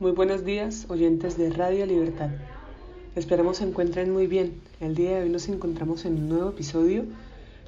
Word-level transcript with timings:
Muy 0.00 0.12
buenos 0.12 0.44
días, 0.44 0.86
oyentes 0.90 1.36
de 1.36 1.50
Radio 1.50 1.84
Libertad. 1.84 2.30
Esperamos 3.16 3.56
se 3.56 3.64
encuentren 3.64 4.12
muy 4.12 4.28
bien. 4.28 4.60
El 4.78 4.94
día 4.94 5.16
de 5.16 5.24
hoy 5.24 5.28
nos 5.28 5.48
encontramos 5.48 6.04
en 6.04 6.14
un 6.14 6.28
nuevo 6.28 6.50
episodio 6.50 7.04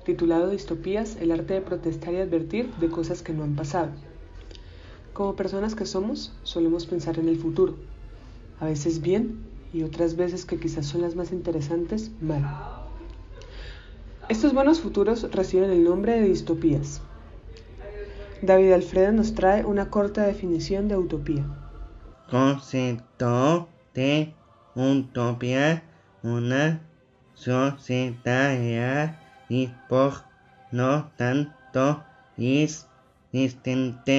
titulado 0.04 0.48
Distopías, 0.48 1.16
el 1.16 1.32
arte 1.32 1.54
de 1.54 1.60
protestar 1.60 2.14
y 2.14 2.18
advertir 2.18 2.72
de 2.76 2.88
cosas 2.88 3.22
que 3.22 3.32
no 3.32 3.42
han 3.42 3.56
pasado. 3.56 3.90
Como 5.12 5.34
personas 5.34 5.74
que 5.74 5.86
somos, 5.86 6.32
solemos 6.44 6.86
pensar 6.86 7.18
en 7.18 7.28
el 7.28 7.36
futuro, 7.36 7.74
a 8.60 8.66
veces 8.66 9.00
bien 9.00 9.40
y 9.72 9.82
otras 9.82 10.14
veces 10.14 10.44
que 10.44 10.60
quizás 10.60 10.86
son 10.86 11.00
las 11.00 11.16
más 11.16 11.32
interesantes, 11.32 12.12
mal. 12.20 12.44
Estos 14.28 14.54
buenos 14.54 14.78
futuros 14.78 15.28
reciben 15.32 15.70
el 15.70 15.82
nombre 15.82 16.12
de 16.12 16.28
distopías. 16.28 17.02
David 18.40 18.70
Alfredo 18.70 19.10
nos 19.10 19.34
trae 19.34 19.64
una 19.64 19.90
corta 19.90 20.24
definición 20.24 20.86
de 20.86 20.96
utopía 20.96 21.59
concepto 22.30 23.68
de 23.92 24.32
utopía, 24.74 25.82
una 26.22 26.80
sociedad 27.34 29.18
y 29.48 29.66
por 29.88 30.24
lo 30.70 31.10
tanto 31.16 32.04
es 32.36 32.86
distinta 33.32 34.12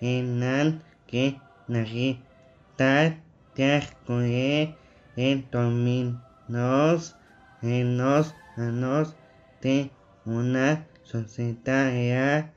en 0.00 0.40
la 0.40 0.80
que 1.06 1.38
la 1.68 1.84
realidad 1.84 3.18
transcurre 3.54 4.74
en 5.16 5.42
términos 5.50 7.16
en 7.62 7.98
los 7.98 8.34
años 8.56 9.14
de 9.60 9.90
una 10.24 10.84
sociedad. 11.04 12.50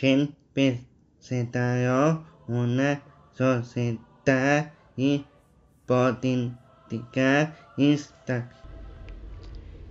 Representaron 0.00 2.24
una 2.46 3.02
sociedad 3.32 4.09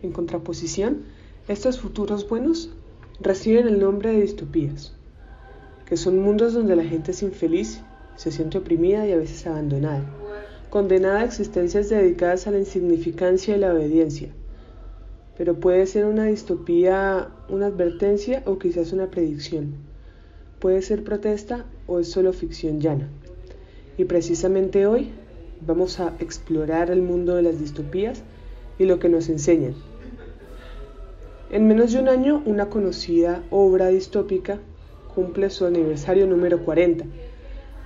En 0.02 0.12
contraposición, 0.12 1.04
estos 1.48 1.80
futuros 1.80 2.28
buenos 2.30 2.70
reciben 3.20 3.68
el 3.68 3.80
nombre 3.80 4.12
de 4.12 4.22
distopías, 4.22 4.94
que 5.86 5.98
son 5.98 6.20
mundos 6.20 6.54
donde 6.54 6.76
la 6.76 6.84
gente 6.84 7.12
es 7.12 7.24
infeliz, 7.24 7.82
se 8.16 8.32
siente 8.32 8.58
oprimida 8.58 9.08
y 9.08 9.12
a 9.12 9.18
veces 9.18 9.48
abandonada, 9.48 10.04
condenada 10.70 11.22
a 11.22 11.26
existencias 11.26 11.90
dedicadas 11.90 12.48
a 12.48 12.52
la 12.52 12.60
insignificancia 12.60 13.56
y 13.56 13.60
la 13.60 13.74
obediencia. 13.74 14.30
Pero 15.38 15.60
puede 15.60 15.88
ser 15.88 16.06
una 16.06 16.26
distopía 16.26 17.30
una 17.50 17.68
advertencia 17.68 18.44
o 18.46 18.60
quizás 18.60 18.92
una 18.94 19.10
predicción. 19.10 19.74
Puede 20.60 20.82
ser 20.82 21.04
protesta 21.04 21.66
o 21.88 22.00
es 22.00 22.12
solo 22.12 22.34
ficción 22.34 22.82
llana. 22.82 23.10
Y 24.00 24.06
precisamente 24.06 24.88
hoy 24.88 25.10
vamos 25.60 26.00
a 26.00 26.14
explorar 26.20 26.90
el 26.90 27.02
mundo 27.02 27.36
de 27.36 27.42
las 27.44 27.60
distopías 27.60 28.24
y 28.78 28.86
lo 28.86 28.98
que 28.98 29.10
nos 29.10 29.28
enseñan. 29.28 29.74
En 31.52 31.68
menos 31.68 31.92
de 31.92 32.00
un 32.00 32.08
año, 32.08 32.42
una 32.46 32.70
conocida 32.70 33.44
obra 33.50 33.90
distópica 33.90 34.58
cumple 35.14 35.50
su 35.50 35.66
aniversario 35.66 36.28
número 36.28 36.64
40. 36.64 37.04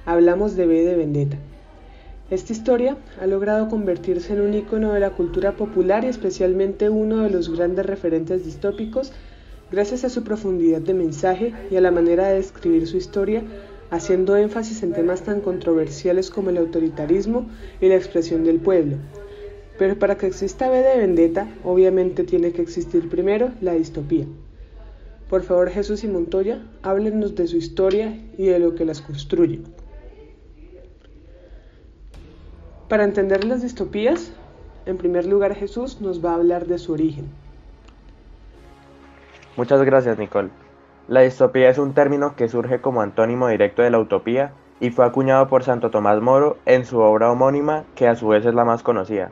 Hablamos 0.05 0.55
de 0.55 0.67
B 0.67 0.83
de 0.85 0.95
Vendetta. 0.95 1.37
Esta 2.29 2.53
historia 2.53 2.95
ha 3.19 3.25
logrado 3.25 3.67
convertirse 3.67 4.33
en 4.33 4.41
un 4.41 4.53
icono 4.53 4.93
de 4.93 4.99
la 4.99 5.15
cultura 5.15 5.53
popular 5.53 6.03
y 6.03 6.09
especialmente 6.09 6.91
uno 6.91 7.23
de 7.23 7.31
los 7.31 7.49
grandes 7.49 7.87
referentes 7.87 8.45
distópicos 8.45 9.13
gracias 9.71 10.03
a 10.03 10.09
su 10.09 10.23
profundidad 10.23 10.81
de 10.81 10.93
mensaje 10.93 11.53
y 11.71 11.75
a 11.75 11.81
la 11.81 11.89
manera 11.89 12.27
de 12.27 12.35
describir 12.35 12.85
su 12.85 12.97
historia 12.97 13.41
haciendo 13.93 14.35
énfasis 14.35 14.81
en 14.81 14.91
temas 14.91 15.21
tan 15.21 15.39
controversiales 15.39 16.31
como 16.31 16.49
el 16.49 16.57
autoritarismo 16.57 17.47
y 17.79 17.89
la 17.89 17.95
expresión 17.95 18.43
del 18.43 18.59
pueblo. 18.59 18.97
Pero 19.77 19.99
para 19.99 20.17
que 20.17 20.25
exista 20.25 20.67
B 20.67 20.77
de 20.77 20.97
Vendetta, 20.97 21.47
obviamente 21.63 22.23
tiene 22.23 22.51
que 22.53 22.63
existir 22.63 23.07
primero 23.07 23.51
la 23.61 23.73
distopía. 23.73 24.25
Por 25.29 25.43
favor, 25.43 25.69
Jesús 25.69 26.03
y 26.03 26.07
Montoya, 26.07 26.63
háblenos 26.81 27.35
de 27.35 27.45
su 27.45 27.57
historia 27.57 28.19
y 28.35 28.47
de 28.47 28.57
lo 28.57 28.73
que 28.73 28.85
las 28.85 28.99
construye. 28.99 29.61
Para 32.89 33.03
entender 33.03 33.43
las 33.43 33.61
distopías, 33.61 34.31
en 34.87 34.97
primer 34.97 35.27
lugar 35.27 35.53
Jesús 35.53 36.01
nos 36.01 36.23
va 36.23 36.31
a 36.31 36.35
hablar 36.35 36.65
de 36.65 36.79
su 36.79 36.93
origen. 36.93 37.25
Muchas 39.55 39.83
gracias, 39.83 40.17
Nicole. 40.17 40.62
La 41.09 41.19
distopía 41.19 41.69
es 41.69 41.77
un 41.77 41.93
término 41.93 42.37
que 42.37 42.47
surge 42.47 42.79
como 42.79 43.01
antónimo 43.01 43.49
directo 43.49 43.81
de 43.81 43.89
la 43.89 43.99
utopía 43.99 44.53
y 44.79 44.89
fue 44.91 45.05
acuñado 45.05 45.49
por 45.49 45.63
Santo 45.63 45.91
Tomás 45.91 46.21
Moro 46.21 46.55
en 46.65 46.85
su 46.85 46.99
obra 46.99 47.29
homónima, 47.29 47.83
que 47.93 48.07
a 48.07 48.15
su 48.15 48.29
vez 48.29 48.45
es 48.45 48.53
la 48.53 48.63
más 48.63 48.83
conocida. 48.83 49.29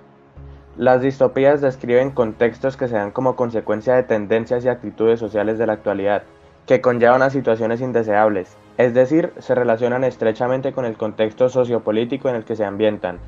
Las 0.75 1.01
distopías 1.01 1.61
describen 1.61 2.11
contextos 2.11 2.75
que 2.75 2.89
se 2.89 2.95
dan 2.95 3.11
como 3.11 3.37
consecuencia 3.37 3.95
de 3.95 4.03
tendencias 4.03 4.65
y 4.65 4.67
actitudes 4.67 5.19
sociales 5.19 5.57
de 5.57 5.67
la 5.67 5.73
actualidad, 5.73 6.23
que 6.65 6.81
conllevan 6.81 7.21
a 7.21 7.29
situaciones 7.29 7.79
indeseables, 7.79 8.57
es 8.77 8.93
decir, 8.93 9.31
se 9.39 9.55
relacionan 9.55 10.03
estrechamente 10.03 10.73
con 10.73 10.83
el 10.83 10.97
contexto 10.97 11.47
sociopolítico 11.47 12.27
en 12.27 12.35
el 12.35 12.43
que 12.43 12.57
se 12.57 12.65
ambientan. 12.65 13.19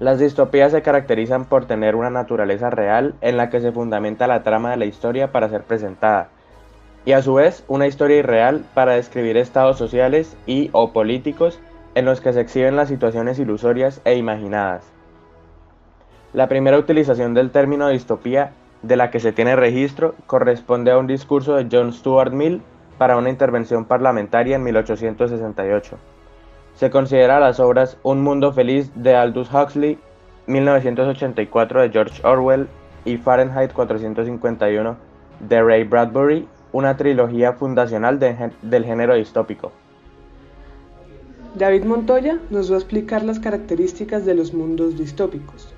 Las 0.00 0.18
distopías 0.18 0.72
se 0.72 0.82
caracterizan 0.82 1.46
por 1.46 1.66
tener 1.66 1.96
una 1.96 2.10
naturaleza 2.10 2.68
real 2.70 3.14
en 3.22 3.36
la 3.38 3.48
que 3.48 3.60
se 3.60 3.72
fundamenta 3.72 4.26
la 4.26 4.42
trama 4.42 4.70
de 4.70 4.78
la 4.78 4.86
historia 4.86 5.32
para 5.32 5.48
ser 5.48 5.62
presentada, 5.64 6.28
y 7.04 7.12
a 7.12 7.22
su 7.22 7.34
vez 7.34 7.64
una 7.68 7.86
historia 7.86 8.18
irreal 8.18 8.64
para 8.74 8.92
describir 8.92 9.36
estados 9.36 9.78
sociales 9.78 10.36
y 10.46 10.70
o 10.72 10.92
políticos 10.92 11.58
en 11.94 12.04
los 12.04 12.20
que 12.20 12.32
se 12.32 12.40
exhiben 12.40 12.76
las 12.76 12.88
situaciones 12.88 13.38
ilusorias 13.38 14.00
e 14.04 14.16
imaginadas. 14.16 14.84
La 16.32 16.48
primera 16.48 16.78
utilización 16.78 17.34
del 17.34 17.50
término 17.50 17.88
distopía 17.88 18.52
de 18.82 18.96
la 18.96 19.10
que 19.10 19.20
se 19.20 19.32
tiene 19.32 19.56
registro 19.56 20.14
corresponde 20.26 20.92
a 20.92 20.98
un 20.98 21.06
discurso 21.06 21.56
de 21.56 21.66
John 21.70 21.92
Stuart 21.92 22.32
Mill 22.32 22.62
para 22.98 23.16
una 23.16 23.30
intervención 23.30 23.84
parlamentaria 23.84 24.56
en 24.56 24.62
1868. 24.62 25.98
Se 26.74 26.90
considera 26.90 27.40
las 27.40 27.58
obras 27.60 27.98
Un 28.02 28.22
Mundo 28.22 28.52
Feliz 28.52 28.92
de 28.94 29.16
Aldous 29.16 29.52
Huxley, 29.52 29.98
1984 30.46 31.82
de 31.82 31.90
George 31.90 32.26
Orwell 32.26 32.68
y 33.04 33.16
Fahrenheit 33.16 33.72
451 33.72 34.96
de 35.40 35.62
Ray 35.62 35.84
Bradbury 35.84 36.46
una 36.72 36.96
trilogía 36.96 37.52
fundacional 37.52 38.18
del 38.18 38.84
género 38.84 39.14
distópico. 39.14 39.72
David 41.54 41.84
Montoya 41.84 42.38
nos 42.50 42.70
va 42.70 42.76
a 42.76 42.78
explicar 42.78 43.24
las 43.24 43.40
características 43.40 44.24
de 44.24 44.34
los 44.34 44.54
mundos 44.54 44.96
distópicos. 44.96 45.74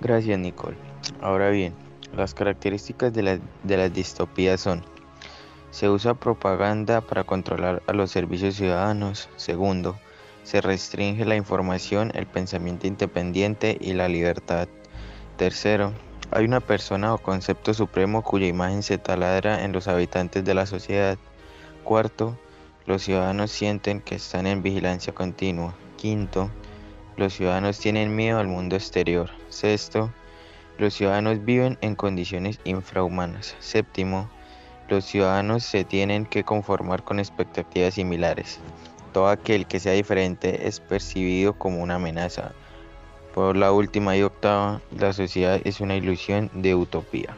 Gracias, 0.00 0.38
Nicole. 0.38 0.76
Ahora 1.20 1.50
bien, 1.50 1.74
las 2.16 2.32
características 2.32 3.12
de, 3.12 3.22
la, 3.22 3.38
de 3.64 3.76
las 3.76 3.92
distopías 3.92 4.60
son 4.60 4.84
se 5.70 5.88
usa 5.90 6.14
propaganda 6.14 7.00
para 7.00 7.24
controlar 7.24 7.82
a 7.86 7.92
los 7.92 8.10
servicios 8.10 8.54
ciudadanos. 8.54 9.28
Segundo, 9.36 9.96
se 10.42 10.60
restringe 10.60 11.24
la 11.24 11.36
información, 11.36 12.10
el 12.14 12.26
pensamiento 12.26 12.86
independiente 12.86 13.76
y 13.80 13.92
la 13.92 14.08
libertad. 14.08 14.68
Tercero, 15.36 15.92
hay 16.30 16.44
una 16.44 16.60
persona 16.60 17.14
o 17.14 17.18
concepto 17.18 17.72
supremo 17.72 18.22
cuya 18.22 18.46
imagen 18.46 18.82
se 18.82 18.98
taladra 18.98 19.64
en 19.64 19.72
los 19.72 19.88
habitantes 19.88 20.44
de 20.44 20.54
la 20.54 20.66
sociedad. 20.66 21.16
Cuarto, 21.84 22.38
los 22.86 23.02
ciudadanos 23.02 23.50
sienten 23.50 24.00
que 24.00 24.16
están 24.16 24.46
en 24.46 24.62
vigilancia 24.62 25.14
continua. 25.14 25.74
Quinto, 25.96 26.50
los 27.16 27.34
ciudadanos 27.34 27.78
tienen 27.78 28.14
miedo 28.14 28.38
al 28.38 28.46
mundo 28.46 28.76
exterior. 28.76 29.30
Sexto, 29.48 30.12
los 30.76 30.94
ciudadanos 30.94 31.44
viven 31.44 31.78
en 31.80 31.94
condiciones 31.94 32.60
infrahumanas. 32.64 33.56
Séptimo, 33.58 34.30
los 34.88 35.04
ciudadanos 35.04 35.64
se 35.64 35.84
tienen 35.84 36.26
que 36.26 36.44
conformar 36.44 37.04
con 37.04 37.18
expectativas 37.18 37.94
similares. 37.94 38.60
Todo 39.12 39.28
aquel 39.28 39.66
que 39.66 39.80
sea 39.80 39.92
diferente 39.92 40.68
es 40.68 40.78
percibido 40.80 41.54
como 41.54 41.82
una 41.82 41.94
amenaza 41.94 42.52
por 43.38 43.56
la 43.56 43.70
última 43.70 44.16
y 44.16 44.22
octava, 44.22 44.82
la 44.98 45.12
sociedad 45.12 45.60
es 45.62 45.80
una 45.80 45.94
ilusión 45.94 46.50
de 46.54 46.74
utopía. 46.74 47.36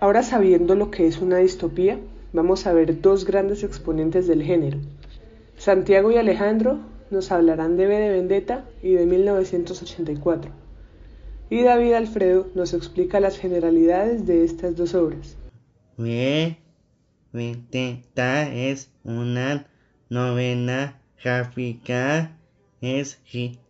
Ahora 0.00 0.22
sabiendo 0.22 0.74
lo 0.74 0.90
que 0.90 1.06
es 1.06 1.18
una 1.18 1.36
distopía, 1.36 1.98
vamos 2.32 2.66
a 2.66 2.72
ver 2.72 3.02
dos 3.02 3.26
grandes 3.26 3.62
exponentes 3.64 4.26
del 4.26 4.42
género. 4.42 4.78
Santiago 5.58 6.10
y 6.10 6.16
Alejandro 6.16 6.78
nos 7.10 7.32
hablarán 7.32 7.76
de 7.76 7.86
B 7.86 7.98
de 7.98 8.10
Vendetta 8.12 8.64
y 8.82 8.92
de 8.92 9.04
1984. 9.04 10.50
Y 11.50 11.60
David 11.60 11.92
Alfredo 11.92 12.46
nos 12.54 12.72
explica 12.72 13.20
las 13.20 13.36
generalidades 13.36 14.26
de 14.26 14.42
estas 14.42 14.74
dos 14.74 14.94
obras. 14.94 15.36
B 15.98 16.56
Vendetta 17.30 18.50
es 18.50 18.88
una 19.04 19.66
novela 20.08 20.98
gráfica 21.22 22.34
escrita 22.80 23.65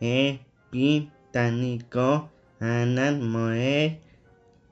el 0.00 0.40
británico 0.70 2.30
Alan 2.60 3.30
Moore, 3.30 4.00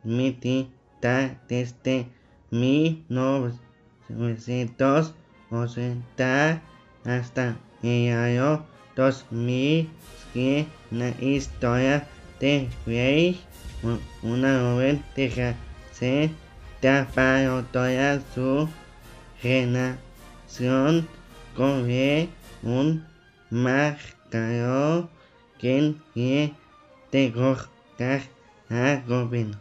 emitida 0.04 1.40
desde 1.48 2.06
1901 2.50 5.22
80 5.52 6.62
hasta 7.04 7.56
el 7.82 8.12
año 8.12 8.64
2000 8.96 9.88
que 10.32 10.66
la 10.90 11.10
historia 11.20 12.06
de 12.40 12.68
Rey, 12.86 13.40
una 14.22 14.60
joven 14.60 15.04
de 15.14 15.54
se 15.92 16.30
taparon 16.80 17.66
toda 17.66 18.20
su 18.34 18.68
relación 19.42 21.06
con 21.54 21.86
un 22.62 23.11
marcador 23.52 25.08
que 25.58 25.94
quiere 26.14 26.54
derrocar 27.12 28.22
al 28.70 29.04
gobierno. 29.06 29.60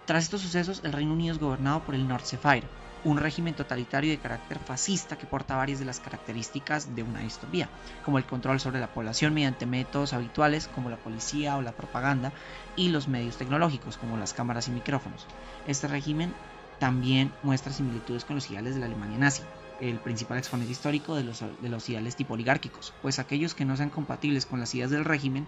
Tras 0.05 0.25
estos 0.25 0.43
sucesos, 0.43 0.83
el 0.85 0.93
Reino 0.93 1.15
Unido 1.15 1.33
es 1.33 1.41
gobernado 1.41 1.81
por 1.81 1.95
el 1.95 2.07
Fire, 2.19 2.69
un 3.05 3.19
régimen 3.19 3.55
totalitario 3.55 4.11
de 4.11 4.19
carácter 4.19 4.59
fascista 4.59 5.17
que 5.17 5.27
porta 5.27 5.57
varias 5.57 5.79
de 5.79 5.85
las 5.85 6.01
características 6.01 6.95
de 6.95 7.03
una 7.03 7.21
distopía, 7.21 7.69
como 8.05 8.19
el 8.19 8.25
control 8.25 8.61
sobre 8.61 8.81
la 8.81 8.89
población 8.89 9.35
mediante 9.35 9.67
métodos 9.67 10.13
habituales 10.13 10.69
como 10.69 10.91
la 10.91 10.97
policía 10.97 11.57
o 11.57 11.63
la 11.63 11.73
propaganda 11.73 12.33
y 12.77 12.89
los 12.89 13.09
medios 13.09 13.37
tecnológicos 13.37 13.97
como 13.97 14.17
las 14.17 14.35
cámaras 14.35 14.69
y 14.69 14.73
micrófonos. 14.73 15.27
Este 15.67 15.89
régimen 15.89 16.33
también 16.79 17.33
muestra 17.43 17.73
similitudes 17.73 18.25
con 18.25 18.37
los 18.37 18.51
ideales 18.51 18.75
de 18.75 18.81
la 18.81 18.87
Alemania 18.87 19.19
nazi, 19.19 19.43
el 19.81 19.99
principal 19.99 20.39
exponente 20.39 20.73
histórico 20.73 21.15
de 21.15 21.25
los, 21.25 21.41
de 21.41 21.69
los 21.69 21.89
ideales 21.89 22.17
tipo 22.17 22.35
oligárquicos, 22.35 22.93
pues 23.03 23.19
aquellos 23.19 23.55
que 23.55 23.65
no 23.65 23.77
sean 23.77 23.91
compatibles 23.91 24.47
con 24.47 24.61
las 24.61 24.75
ideas 24.75 24.91
del 24.91 25.05
régimen, 25.05 25.47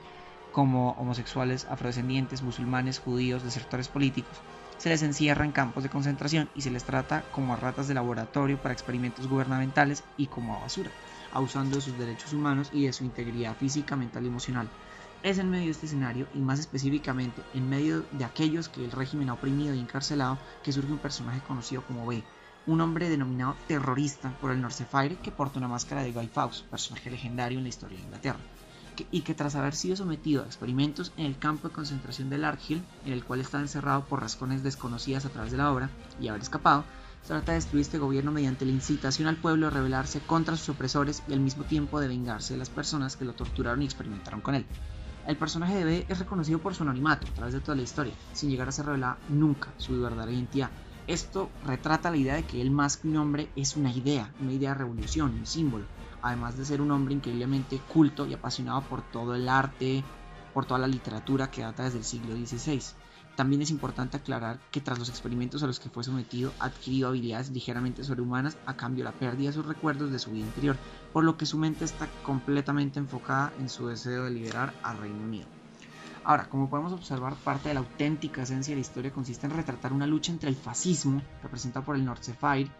como 0.52 0.92
homosexuales, 0.92 1.66
afrodescendientes, 1.70 2.42
musulmanes, 2.42 2.98
judíos, 2.98 3.42
desertores 3.42 3.88
políticos, 3.88 4.40
se 4.80 4.88
les 4.88 5.02
encierra 5.02 5.44
en 5.44 5.52
campos 5.52 5.82
de 5.82 5.90
concentración 5.90 6.48
y 6.54 6.62
se 6.62 6.70
les 6.70 6.84
trata 6.84 7.22
como 7.32 7.52
a 7.52 7.56
ratas 7.56 7.86
de 7.86 7.92
laboratorio 7.92 8.56
para 8.56 8.72
experimentos 8.72 9.28
gubernamentales 9.28 10.04
y 10.16 10.26
como 10.26 10.56
a 10.56 10.60
basura, 10.60 10.90
abusando 11.34 11.76
de 11.76 11.82
sus 11.82 11.98
derechos 11.98 12.32
humanos 12.32 12.70
y 12.72 12.86
de 12.86 12.94
su 12.94 13.04
integridad 13.04 13.54
física, 13.56 13.94
mental 13.94 14.24
y 14.24 14.28
emocional. 14.28 14.70
Es 15.22 15.38
en 15.38 15.50
medio 15.50 15.66
de 15.66 15.72
este 15.72 15.84
escenario, 15.84 16.28
y 16.32 16.38
más 16.38 16.58
específicamente 16.58 17.42
en 17.52 17.68
medio 17.68 18.06
de 18.12 18.24
aquellos 18.24 18.70
que 18.70 18.82
el 18.82 18.90
régimen 18.90 19.28
ha 19.28 19.34
oprimido 19.34 19.74
y 19.74 19.80
encarcelado, 19.80 20.38
que 20.62 20.72
surge 20.72 20.90
un 20.90 20.98
personaje 20.98 21.42
conocido 21.46 21.82
como 21.82 22.06
B, 22.06 22.24
un 22.66 22.80
hombre 22.80 23.10
denominado 23.10 23.56
terrorista 23.68 24.30
por 24.40 24.50
el 24.50 24.64
Fire 24.70 25.18
que 25.18 25.30
porta 25.30 25.58
una 25.58 25.68
máscara 25.68 26.02
de 26.02 26.12
Guy 26.12 26.28
Fawkes, 26.28 26.62
personaje 26.62 27.10
legendario 27.10 27.58
en 27.58 27.64
la 27.64 27.68
historia 27.68 27.98
de 27.98 28.04
Inglaterra 28.04 28.40
y 29.10 29.22
que 29.22 29.34
tras 29.34 29.54
haber 29.54 29.74
sido 29.74 29.96
sometido 29.96 30.42
a 30.42 30.46
experimentos 30.46 31.12
en 31.16 31.26
el 31.26 31.38
campo 31.38 31.68
de 31.68 31.74
concentración 31.74 32.30
de 32.30 32.38
Larkhill, 32.38 32.82
en 33.04 33.12
el 33.12 33.24
cual 33.24 33.40
está 33.40 33.60
encerrado 33.60 34.04
por 34.04 34.20
razones 34.20 34.62
desconocidas 34.62 35.24
a 35.24 35.30
través 35.30 35.52
de 35.52 35.58
la 35.58 35.72
obra 35.72 35.90
y 36.20 36.28
haber 36.28 36.42
escapado, 36.42 36.84
trata 37.26 37.52
de 37.52 37.58
destruir 37.58 37.82
este 37.82 37.98
gobierno 37.98 38.32
mediante 38.32 38.64
la 38.64 38.72
incitación 38.72 39.28
al 39.28 39.36
pueblo 39.36 39.66
a 39.66 39.70
rebelarse 39.70 40.20
contra 40.20 40.56
sus 40.56 40.70
opresores 40.70 41.22
y 41.28 41.32
al 41.32 41.40
mismo 41.40 41.64
tiempo 41.64 42.00
de 42.00 42.08
vengarse 42.08 42.54
de 42.54 42.58
las 42.58 42.70
personas 42.70 43.16
que 43.16 43.24
lo 43.24 43.34
torturaron 43.34 43.82
y 43.82 43.84
experimentaron 43.84 44.40
con 44.40 44.54
él. 44.54 44.66
El 45.26 45.36
personaje 45.36 45.76
de 45.76 45.84
B 45.84 46.06
es 46.08 46.18
reconocido 46.18 46.58
por 46.58 46.74
su 46.74 46.82
anonimato 46.82 47.26
a 47.26 47.34
través 47.34 47.54
de 47.54 47.60
toda 47.60 47.76
la 47.76 47.82
historia, 47.82 48.14
sin 48.32 48.50
llegar 48.50 48.68
a 48.68 48.72
ser 48.72 48.86
revelada 48.86 49.18
nunca 49.28 49.68
su 49.76 50.00
verdadera 50.00 50.32
identidad. 50.32 50.70
Esto 51.06 51.50
retrata 51.66 52.10
la 52.10 52.16
idea 52.16 52.34
de 52.34 52.44
que 52.44 52.60
él 52.60 52.70
más 52.70 52.96
que 52.96 53.08
un 53.08 53.16
hombre 53.16 53.48
es 53.54 53.76
una 53.76 53.92
idea, 53.92 54.32
una 54.40 54.52
idea 54.52 54.70
de 54.70 54.78
revolución, 54.78 55.34
un 55.38 55.46
símbolo, 55.46 55.84
además 56.22 56.56
de 56.56 56.64
ser 56.64 56.80
un 56.80 56.90
hombre 56.90 57.14
increíblemente 57.14 57.78
culto 57.92 58.26
y 58.26 58.34
apasionado 58.34 58.82
por 58.82 59.02
todo 59.02 59.34
el 59.34 59.48
arte, 59.48 60.04
por 60.52 60.66
toda 60.66 60.80
la 60.80 60.86
literatura 60.86 61.50
que 61.50 61.62
data 61.62 61.84
desde 61.84 61.98
el 61.98 62.04
siglo 62.04 62.34
XVI. 62.34 62.82
También 63.36 63.62
es 63.62 63.70
importante 63.70 64.16
aclarar 64.16 64.58
que 64.70 64.80
tras 64.80 64.98
los 64.98 65.08
experimentos 65.08 65.62
a 65.62 65.66
los 65.66 65.80
que 65.80 65.88
fue 65.88 66.04
sometido 66.04 66.52
adquirió 66.58 67.08
habilidades 67.08 67.50
ligeramente 67.50 68.04
sobrehumanas 68.04 68.58
a 68.66 68.76
cambio 68.76 69.04
de 69.04 69.10
la 69.10 69.18
pérdida 69.18 69.48
de 69.48 69.54
sus 69.54 69.66
recuerdos 69.66 70.10
de 70.10 70.18
su 70.18 70.30
vida 70.30 70.44
interior, 70.44 70.76
por 71.12 71.24
lo 71.24 71.36
que 71.36 71.46
su 71.46 71.56
mente 71.56 71.84
está 71.84 72.08
completamente 72.24 72.98
enfocada 72.98 73.52
en 73.58 73.68
su 73.68 73.86
deseo 73.86 74.24
de 74.24 74.30
liberar 74.30 74.74
al 74.82 74.98
Reino 74.98 75.22
Unido. 75.22 75.46
Ahora, 76.24 76.50
como 76.50 76.68
podemos 76.68 76.92
observar, 76.92 77.34
parte 77.36 77.68
de 77.68 77.74
la 77.74 77.80
auténtica 77.80 78.42
esencia 78.42 78.72
de 78.72 78.76
la 78.76 78.86
historia 78.86 79.10
consiste 79.10 79.46
en 79.46 79.52
retratar 79.52 79.92
una 79.92 80.06
lucha 80.06 80.32
entre 80.32 80.50
el 80.50 80.56
fascismo, 80.56 81.22
representado 81.42 81.86
por 81.86 81.96
el 81.96 82.06
Fire, 82.38 82.70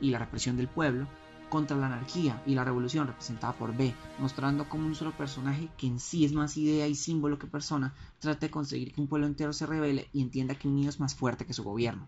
y 0.00 0.10
la 0.10 0.18
represión 0.18 0.56
del 0.56 0.68
pueblo, 0.68 1.06
contra 1.48 1.76
la 1.76 1.86
anarquía 1.86 2.42
y 2.46 2.54
la 2.54 2.64
revolución 2.64 3.06
representada 3.06 3.52
por 3.52 3.76
B, 3.76 3.94
mostrando 4.18 4.68
como 4.68 4.86
un 4.86 4.94
solo 4.94 5.16
personaje 5.16 5.68
que 5.76 5.86
en 5.86 6.00
sí 6.00 6.24
es 6.24 6.32
más 6.32 6.56
idea 6.56 6.86
y 6.86 6.94
símbolo 6.94 7.38
que 7.38 7.46
persona, 7.46 7.94
trata 8.18 8.46
de 8.46 8.50
conseguir 8.50 8.92
que 8.92 9.00
un 9.00 9.08
pueblo 9.08 9.26
entero 9.26 9.52
se 9.52 9.66
revele 9.66 10.08
y 10.12 10.22
entienda 10.22 10.54
que 10.54 10.68
unido 10.68 10.90
es 10.90 11.00
más 11.00 11.14
fuerte 11.14 11.46
que 11.46 11.52
su 11.52 11.64
gobierno. 11.64 12.06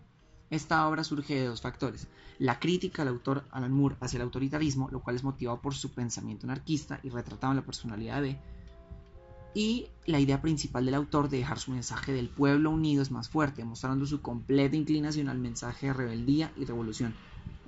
Esta 0.49 0.87
obra 0.87 1.03
surge 1.03 1.35
de 1.35 1.45
dos 1.45 1.61
factores, 1.61 2.07
la 2.37 2.59
crítica 2.59 3.03
del 3.03 3.13
autor 3.13 3.45
Alan 3.51 3.71
Moore 3.71 3.95
hacia 4.01 4.17
el 4.17 4.23
autoritarismo, 4.23 4.89
lo 4.91 5.01
cual 5.01 5.15
es 5.15 5.23
motivado 5.23 5.61
por 5.61 5.73
su 5.73 5.93
pensamiento 5.93 6.45
anarquista 6.45 6.99
y 7.03 7.09
retratado 7.09 7.53
en 7.53 7.57
la 7.57 7.65
personalidad 7.65 8.15
de 8.15 8.21
B, 8.21 8.39
y 9.53 9.87
la 10.05 10.19
idea 10.19 10.41
principal 10.41 10.85
del 10.85 10.95
autor 10.95 11.29
de 11.29 11.37
dejar 11.37 11.59
su 11.59 11.71
mensaje 11.71 12.13
del 12.13 12.29
pueblo 12.29 12.69
unido 12.69 13.01
es 13.01 13.11
más 13.11 13.29
fuerte, 13.29 13.65
mostrando 13.65 14.05
su 14.05 14.21
completa 14.21 14.75
inclinación 14.75 15.29
al 15.29 15.39
mensaje 15.39 15.87
de 15.87 15.93
rebeldía 15.93 16.51
y 16.57 16.65
revolución, 16.65 17.13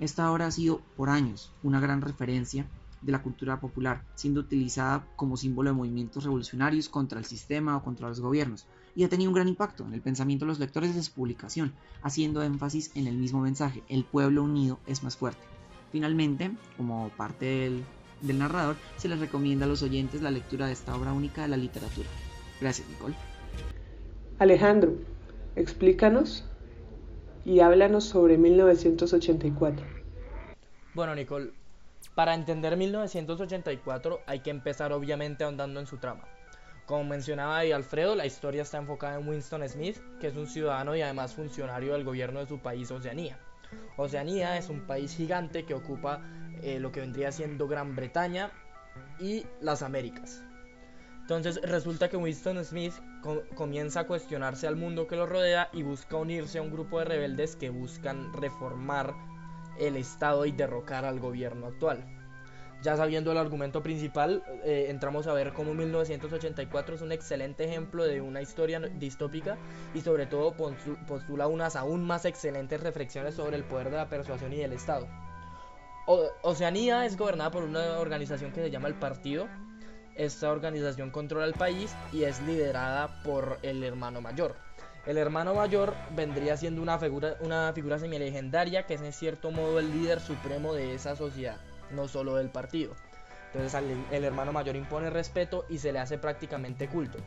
esta 0.00 0.32
obra 0.32 0.46
ha 0.46 0.50
sido 0.50 0.80
por 0.96 1.08
años 1.08 1.52
una 1.62 1.78
gran 1.78 2.00
referencia 2.00 2.66
de 3.00 3.12
la 3.12 3.22
cultura 3.22 3.60
popular, 3.60 4.02
siendo 4.14 4.40
utilizada 4.40 5.06
como 5.14 5.36
símbolo 5.36 5.70
de 5.70 5.76
movimientos 5.76 6.24
revolucionarios 6.24 6.88
contra 6.88 7.18
el 7.18 7.26
sistema 7.26 7.76
o 7.76 7.84
contra 7.84 8.08
los 8.08 8.20
gobiernos, 8.20 8.66
y 8.96 9.04
ha 9.04 9.08
tenido 9.08 9.30
un 9.30 9.34
gran 9.34 9.46
impacto 9.46 9.84
en 9.84 9.92
el 9.92 10.00
pensamiento 10.00 10.46
de 10.46 10.48
los 10.48 10.58
lectores 10.58 10.94
de 10.94 11.02
su 11.02 11.12
publicación, 11.12 11.74
haciendo 12.02 12.42
énfasis 12.42 12.90
en 12.94 13.06
el 13.06 13.18
mismo 13.18 13.40
mensaje, 13.40 13.82
el 13.88 14.04
pueblo 14.04 14.42
unido 14.42 14.80
es 14.86 15.02
más 15.02 15.16
fuerte. 15.16 15.44
Finalmente, 15.92 16.56
como 16.76 17.10
parte 17.10 17.44
del, 17.44 17.84
del 18.20 18.38
narrador, 18.38 18.76
se 18.96 19.08
les 19.08 19.20
recomienda 19.20 19.66
a 19.66 19.68
los 19.68 19.82
oyentes 19.82 20.22
la 20.22 20.30
lectura 20.30 20.66
de 20.66 20.72
esta 20.72 20.94
obra 20.96 21.12
única 21.12 21.42
de 21.42 21.48
la 21.48 21.56
literatura. 21.56 22.08
Gracias, 22.60 22.88
Nicole. 22.88 23.14
Alejandro, 24.38 24.94
explícanos 25.56 26.44
y 27.44 27.60
háblanos 27.60 28.04
sobre 28.04 28.38
1984. 28.38 29.86
Bueno, 30.94 31.14
Nicole, 31.14 31.52
para 32.14 32.34
entender 32.34 32.76
1984 32.76 34.20
hay 34.26 34.40
que 34.40 34.50
empezar 34.50 34.92
obviamente 34.92 35.44
ahondando 35.44 35.80
en 35.80 35.86
su 35.86 35.98
trama. 35.98 36.24
Como 36.86 37.04
mencionaba 37.04 37.58
ahí 37.58 37.72
Alfredo, 37.72 38.14
la 38.14 38.26
historia 38.26 38.62
está 38.62 38.78
enfocada 38.78 39.18
en 39.18 39.26
Winston 39.26 39.66
Smith, 39.68 39.96
que 40.20 40.26
es 40.26 40.36
un 40.36 40.46
ciudadano 40.46 40.94
y 40.94 41.02
además 41.02 41.34
funcionario 41.34 41.94
del 41.94 42.04
gobierno 42.04 42.40
de 42.40 42.46
su 42.46 42.58
país, 42.58 42.90
Oceanía. 42.90 43.38
Oceanía 43.96 44.58
es 44.58 44.68
un 44.68 44.82
país 44.82 45.16
gigante 45.16 45.64
que 45.64 45.74
ocupa 45.74 46.20
eh, 46.64 46.80
lo 46.80 46.90
que 46.90 47.00
vendría 47.00 47.30
siendo 47.30 47.68
Gran 47.68 47.94
Bretaña 47.94 48.50
y 49.20 49.44
las 49.60 49.82
Américas. 49.82 50.42
Entonces 51.20 51.60
resulta 51.62 52.08
que 52.08 52.16
Winston 52.16 52.62
Smith 52.64 52.94
comienza 53.54 54.00
a 54.00 54.06
cuestionarse 54.06 54.66
al 54.66 54.76
mundo 54.76 55.06
que 55.06 55.16
lo 55.16 55.26
rodea 55.26 55.70
y 55.72 55.82
busca 55.82 56.16
unirse 56.16 56.58
a 56.58 56.62
un 56.62 56.70
grupo 56.70 56.98
de 56.98 57.06
rebeldes 57.06 57.56
que 57.56 57.70
buscan 57.70 58.32
reformar 58.34 59.14
el 59.78 59.96
Estado 59.96 60.44
y 60.44 60.52
derrocar 60.52 61.04
al 61.04 61.20
gobierno 61.20 61.66
actual. 61.66 62.04
Ya 62.82 62.96
sabiendo 62.98 63.32
el 63.32 63.38
argumento 63.38 63.82
principal, 63.82 64.42
eh, 64.64 64.86
entramos 64.90 65.26
a 65.26 65.32
ver 65.32 65.54
cómo 65.54 65.72
1984 65.72 66.96
es 66.96 67.00
un 67.00 67.12
excelente 67.12 67.64
ejemplo 67.64 68.04
de 68.04 68.20
una 68.20 68.42
historia 68.42 68.78
distópica 68.80 69.56
y 69.94 70.02
sobre 70.02 70.26
todo 70.26 70.54
postula 71.06 71.46
unas 71.46 71.76
aún 71.76 72.04
más 72.04 72.26
excelentes 72.26 72.82
reflexiones 72.82 73.34
sobre 73.36 73.56
el 73.56 73.64
poder 73.64 73.90
de 73.90 73.96
la 73.96 74.10
persuasión 74.10 74.52
y 74.52 74.56
del 74.56 74.74
Estado. 74.74 75.08
Oceanía 76.06 77.06
es 77.06 77.16
gobernada 77.16 77.50
por 77.50 77.62
una 77.62 77.98
organización 77.98 78.52
que 78.52 78.62
se 78.62 78.70
llama 78.70 78.88
el 78.88 78.94
Partido. 78.94 79.48
Esta 80.14 80.50
organización 80.50 81.10
controla 81.10 81.46
el 81.46 81.54
país 81.54 81.94
y 82.12 82.24
es 82.24 82.40
liderada 82.42 83.22
por 83.22 83.58
el 83.62 83.82
hermano 83.82 84.20
mayor. 84.20 84.54
El 85.06 85.16
hermano 85.18 85.54
mayor 85.54 85.94
vendría 86.14 86.56
siendo 86.56 86.82
una 86.82 86.98
figura, 86.98 87.36
una 87.40 87.72
figura 87.72 87.98
semi-legendaria 87.98 88.86
que 88.86 88.94
es 88.94 89.02
en 89.02 89.12
cierto 89.12 89.50
modo 89.50 89.78
el 89.78 89.90
líder 89.92 90.20
supremo 90.20 90.74
de 90.74 90.94
esa 90.94 91.16
sociedad, 91.16 91.56
no 91.90 92.06
solo 92.06 92.36
del 92.36 92.50
partido. 92.50 92.94
Entonces 93.52 93.82
el 94.10 94.24
hermano 94.24 94.52
mayor 94.52 94.76
impone 94.76 95.10
respeto 95.10 95.64
y 95.68 95.78
se 95.78 95.92
le 95.92 96.00
hace 96.00 96.18
prácticamente 96.18 96.88
culto. 96.88 97.18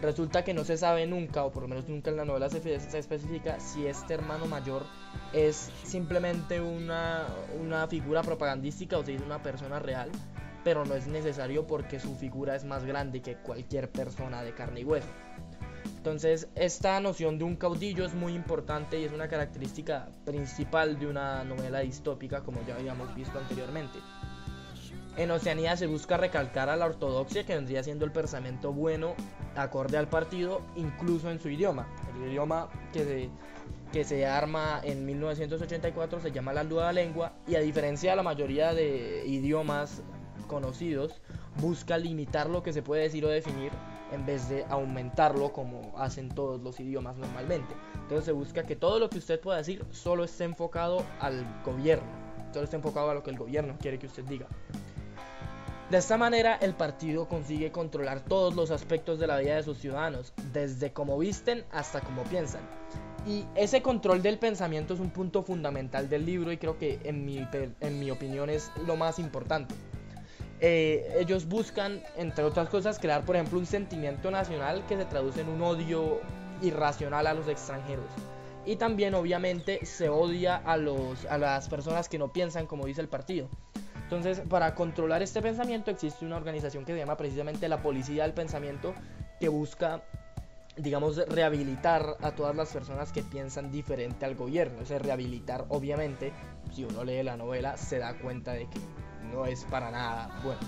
Resulta 0.00 0.44
que 0.44 0.54
no 0.54 0.64
se 0.64 0.76
sabe 0.76 1.06
nunca, 1.06 1.44
o 1.44 1.50
por 1.50 1.62
lo 1.62 1.68
menos 1.68 1.88
nunca 1.88 2.10
en 2.10 2.16
la 2.16 2.24
novela 2.24 2.48
se, 2.48 2.74
especifica, 2.74 3.58
si 3.58 3.86
este 3.86 4.14
hermano 4.14 4.46
mayor 4.46 4.84
es 5.32 5.70
simplemente 5.82 6.60
una, 6.60 7.26
una 7.60 7.88
figura 7.88 8.22
propagandística 8.22 8.96
o 8.96 9.04
si 9.04 9.14
es 9.14 9.22
una 9.22 9.42
persona 9.42 9.80
real, 9.80 10.10
pero 10.62 10.84
no 10.84 10.94
es 10.94 11.08
necesario 11.08 11.66
porque 11.66 11.98
su 11.98 12.14
figura 12.14 12.54
es 12.54 12.64
más 12.64 12.84
grande 12.84 13.22
que 13.22 13.36
cualquier 13.36 13.90
persona 13.90 14.42
de 14.42 14.54
carne 14.54 14.80
y 14.80 14.84
hueso. 14.84 15.08
Entonces, 15.96 16.48
esta 16.54 17.00
noción 17.00 17.38
de 17.38 17.44
un 17.44 17.56
caudillo 17.56 18.04
es 18.04 18.14
muy 18.14 18.34
importante 18.34 19.00
y 19.00 19.04
es 19.04 19.12
una 19.12 19.28
característica 19.28 20.08
principal 20.24 20.98
de 20.98 21.08
una 21.08 21.42
novela 21.42 21.80
distópica, 21.80 22.42
como 22.42 22.64
ya 22.66 22.76
habíamos 22.76 23.12
visto 23.16 23.36
anteriormente. 23.36 23.98
En 25.18 25.32
Oceanía 25.32 25.76
se 25.76 25.88
busca 25.88 26.16
recalcar 26.16 26.68
a 26.68 26.76
la 26.76 26.86
ortodoxia 26.86 27.44
que 27.44 27.52
vendría 27.52 27.82
siendo 27.82 28.04
el 28.04 28.12
pensamiento 28.12 28.72
bueno 28.72 29.14
acorde 29.56 29.98
al 29.98 30.06
partido, 30.06 30.62
incluso 30.76 31.28
en 31.28 31.40
su 31.40 31.48
idioma. 31.48 31.88
El 32.14 32.30
idioma 32.30 32.68
que 33.92 34.04
se, 34.04 34.26
arma 34.26 34.80
en 34.84 35.04
1984 35.04 36.20
se 36.20 36.30
llama 36.30 36.52
la 36.52 36.62
nueva 36.62 36.92
lengua 36.92 37.32
y 37.48 37.56
a 37.56 37.60
diferencia 37.60 38.10
de 38.10 38.16
la 38.16 38.22
mayoría 38.22 38.72
de 38.74 39.24
idiomas 39.26 40.02
conocidos, 40.46 41.20
busca 41.60 41.98
limitar 41.98 42.48
lo 42.48 42.62
que 42.62 42.72
se 42.72 42.82
puede 42.82 43.02
decir 43.02 43.24
o 43.24 43.28
definir 43.28 43.72
en 44.12 44.24
vez 44.24 44.48
de 44.48 44.66
aumentarlo 44.68 45.52
como 45.52 45.98
hacen 45.98 46.28
todos 46.28 46.60
los 46.60 46.78
idiomas 46.78 47.16
normalmente. 47.16 47.74
Entonces 47.94 48.24
se 48.24 48.32
busca 48.32 48.62
que 48.62 48.76
todo 48.76 49.00
lo 49.00 49.10
que 49.10 49.18
usted 49.18 49.40
pueda 49.40 49.58
decir 49.58 49.84
solo 49.90 50.22
esté 50.22 50.44
enfocado 50.44 51.04
al 51.18 51.44
gobierno, 51.64 52.06
solo 52.52 52.66
esté 52.66 52.76
enfocado 52.76 53.10
a 53.10 53.14
lo 53.14 53.24
que 53.24 53.30
el 53.30 53.36
gobierno 53.36 53.76
quiere 53.80 53.98
que 53.98 54.06
usted 54.06 54.22
diga. 54.22 54.46
De 55.90 55.96
esta 55.96 56.18
manera, 56.18 56.56
el 56.60 56.74
partido 56.74 57.26
consigue 57.28 57.72
controlar 57.72 58.20
todos 58.20 58.54
los 58.54 58.70
aspectos 58.70 59.18
de 59.18 59.26
la 59.26 59.38
vida 59.38 59.56
de 59.56 59.62
sus 59.62 59.78
ciudadanos, 59.78 60.34
desde 60.52 60.92
cómo 60.92 61.16
visten 61.16 61.64
hasta 61.72 62.02
cómo 62.02 62.24
piensan. 62.24 62.60
Y 63.26 63.46
ese 63.54 63.80
control 63.80 64.20
del 64.20 64.38
pensamiento 64.38 64.92
es 64.92 65.00
un 65.00 65.08
punto 65.08 65.42
fundamental 65.42 66.10
del 66.10 66.26
libro 66.26 66.52
y 66.52 66.58
creo 66.58 66.78
que 66.78 67.00
en 67.04 67.24
mi, 67.24 67.46
en 67.80 67.98
mi 67.98 68.10
opinión 68.10 68.50
es 68.50 68.70
lo 68.86 68.96
más 68.96 69.18
importante. 69.18 69.74
Eh, 70.60 71.16
ellos 71.20 71.46
buscan, 71.46 72.02
entre 72.16 72.44
otras 72.44 72.68
cosas, 72.68 72.98
crear, 72.98 73.24
por 73.24 73.36
ejemplo, 73.36 73.58
un 73.58 73.66
sentimiento 73.66 74.30
nacional 74.30 74.84
que 74.88 74.96
se 74.98 75.06
traduce 75.06 75.40
en 75.40 75.48
un 75.48 75.62
odio 75.62 76.20
irracional 76.60 77.26
a 77.26 77.32
los 77.32 77.48
extranjeros. 77.48 78.10
Y 78.66 78.76
también, 78.76 79.14
obviamente, 79.14 79.86
se 79.86 80.10
odia 80.10 80.56
a, 80.56 80.76
los, 80.76 81.24
a 81.26 81.38
las 81.38 81.70
personas 81.70 82.10
que 82.10 82.18
no 82.18 82.30
piensan 82.30 82.66
como 82.66 82.84
dice 82.84 83.00
el 83.00 83.08
partido. 83.08 83.48
Entonces, 84.08 84.40
para 84.48 84.74
controlar 84.74 85.20
este 85.20 85.42
pensamiento 85.42 85.90
existe 85.90 86.24
una 86.24 86.38
organización 86.38 86.86
que 86.86 86.94
se 86.94 86.98
llama 86.98 87.18
precisamente 87.18 87.68
la 87.68 87.82
Policía 87.82 88.22
del 88.22 88.32
Pensamiento, 88.32 88.94
que 89.38 89.50
busca, 89.50 90.02
digamos, 90.78 91.18
rehabilitar 91.28 92.16
a 92.22 92.30
todas 92.30 92.56
las 92.56 92.72
personas 92.72 93.12
que 93.12 93.22
piensan 93.22 93.70
diferente 93.70 94.24
al 94.24 94.34
gobierno. 94.34 94.78
O 94.80 94.86
sea, 94.86 94.98
rehabilitar, 94.98 95.66
obviamente, 95.68 96.32
si 96.72 96.84
uno 96.84 97.04
lee 97.04 97.22
la 97.22 97.36
novela, 97.36 97.76
se 97.76 97.98
da 97.98 98.16
cuenta 98.16 98.54
de 98.54 98.66
que 98.70 98.80
no 99.30 99.44
es 99.44 99.66
para 99.66 99.90
nada 99.90 100.40
bueno. 100.42 100.60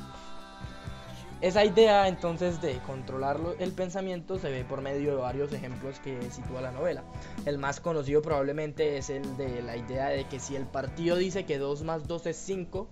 Esa 1.40 1.64
idea 1.64 2.06
entonces 2.06 2.61
de 2.61 2.76
controlar 2.87 3.40
el 3.59 3.73
pensamiento 3.73 4.38
se 4.38 4.50
ve 4.50 4.62
por 4.62 4.82
medio 4.82 5.12
de 5.12 5.23
varios 5.23 5.50
ejemplos 5.54 5.99
que 6.00 6.20
sitúa 6.30 6.61
la 6.61 6.73
novela. 6.73 7.02
El 7.47 7.56
más 7.56 7.80
conocido 7.80 8.20
probablemente 8.20 8.99
es 8.99 9.09
el 9.09 9.38
de 9.38 9.62
la 9.62 9.78
idea 9.78 10.09
de 10.09 10.25
que 10.25 10.38
si 10.38 10.54
el 10.54 10.66
partido 10.66 11.16
dice 11.16 11.47
que 11.47 11.56
2 11.56 11.85
más 11.85 12.06
2 12.06 12.26
es 12.26 12.37
5, 12.37 12.88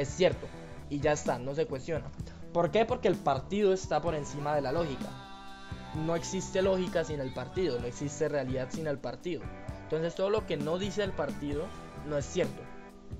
es 0.00 0.08
cierto. 0.08 0.46
Y 0.88 1.00
ya 1.00 1.12
está, 1.12 1.38
no 1.38 1.54
se 1.54 1.66
cuestiona. 1.66 2.06
¿Por 2.52 2.70
qué? 2.70 2.84
Porque 2.84 3.08
el 3.08 3.16
partido 3.16 3.72
está 3.72 4.00
por 4.00 4.14
encima 4.14 4.54
de 4.54 4.62
la 4.62 4.72
lógica. 4.72 5.08
No 6.04 6.16
existe 6.16 6.62
lógica 6.62 7.04
sin 7.04 7.20
el 7.20 7.32
partido, 7.32 7.78
no 7.78 7.86
existe 7.86 8.28
realidad 8.28 8.68
sin 8.70 8.86
el 8.86 8.98
partido. 8.98 9.42
Entonces 9.82 10.14
todo 10.14 10.30
lo 10.30 10.46
que 10.46 10.56
no 10.56 10.78
dice 10.78 11.02
el 11.02 11.12
partido 11.12 11.66
no 12.08 12.16
es 12.16 12.24
cierto. 12.24 12.62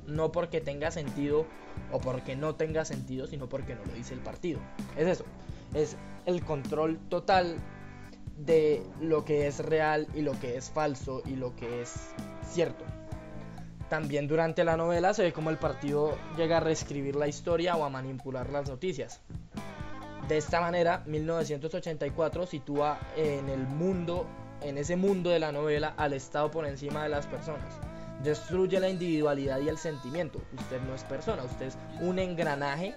No 0.06 0.32
porque 0.32 0.60
tenga 0.60 0.90
sentido 0.90 1.46
o 1.92 2.00
porque 2.00 2.36
no 2.36 2.54
tenga 2.54 2.84
sentido, 2.84 3.26
sino 3.26 3.48
porque 3.48 3.74
no 3.74 3.84
lo 3.84 3.92
dice 3.92 4.14
el 4.14 4.20
partido. 4.20 4.60
Es 4.96 5.06
eso. 5.06 5.24
Es 5.74 5.96
el 6.26 6.44
control 6.44 6.98
total 7.08 7.56
de 8.36 8.82
lo 9.00 9.24
que 9.24 9.46
es 9.46 9.58
real 9.58 10.08
y 10.14 10.22
lo 10.22 10.38
que 10.40 10.56
es 10.56 10.70
falso 10.70 11.22
y 11.26 11.36
lo 11.36 11.54
que 11.56 11.82
es 11.82 11.94
cierto. 12.50 12.84
También 13.90 14.28
durante 14.28 14.62
la 14.62 14.76
novela 14.76 15.12
se 15.12 15.24
ve 15.24 15.32
cómo 15.32 15.50
el 15.50 15.58
partido 15.58 16.16
llega 16.36 16.58
a 16.58 16.60
reescribir 16.60 17.16
la 17.16 17.26
historia 17.26 17.74
o 17.74 17.84
a 17.84 17.90
manipular 17.90 18.48
las 18.48 18.68
noticias. 18.68 19.20
De 20.28 20.36
esta 20.36 20.60
manera, 20.60 21.02
1984 21.06 22.46
sitúa 22.46 23.00
en 23.16 23.48
el 23.48 23.66
mundo, 23.66 24.26
en 24.62 24.78
ese 24.78 24.94
mundo 24.94 25.30
de 25.30 25.40
la 25.40 25.50
novela, 25.50 25.94
al 25.96 26.12
Estado 26.12 26.52
por 26.52 26.66
encima 26.66 27.02
de 27.02 27.08
las 27.08 27.26
personas. 27.26 27.80
Destruye 28.22 28.78
la 28.78 28.88
individualidad 28.88 29.58
y 29.58 29.68
el 29.68 29.76
sentimiento. 29.76 30.40
Usted 30.56 30.80
no 30.82 30.94
es 30.94 31.02
persona, 31.02 31.42
usted 31.42 31.66
es 31.66 31.78
un 32.00 32.20
engranaje 32.20 32.94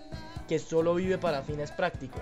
que 0.47 0.59
solo 0.59 0.93
vive 0.93 1.17
para 1.17 1.41
fines 1.41 1.71
prácticos. 1.71 2.21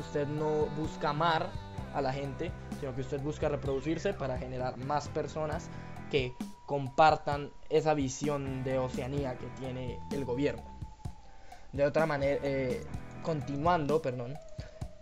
Usted 0.00 0.26
no 0.26 0.64
busca 0.78 1.10
amar 1.10 1.50
a 1.92 2.00
la 2.00 2.14
gente, 2.14 2.50
sino 2.80 2.94
que 2.94 3.02
usted 3.02 3.20
busca 3.20 3.50
reproducirse 3.50 4.14
para 4.14 4.38
generar 4.38 4.78
más 4.78 5.08
personas 5.08 5.68
que 6.10 6.32
compartan 6.66 7.50
esa 7.70 7.94
visión 7.94 8.64
de 8.64 8.78
Oceanía 8.78 9.38
que 9.38 9.46
tiene 9.58 9.98
el 10.12 10.24
gobierno. 10.24 10.62
De 11.72 11.84
otra 11.84 12.06
manera, 12.06 12.40
eh, 12.42 12.84
continuando, 13.22 14.02
perdón, 14.02 14.34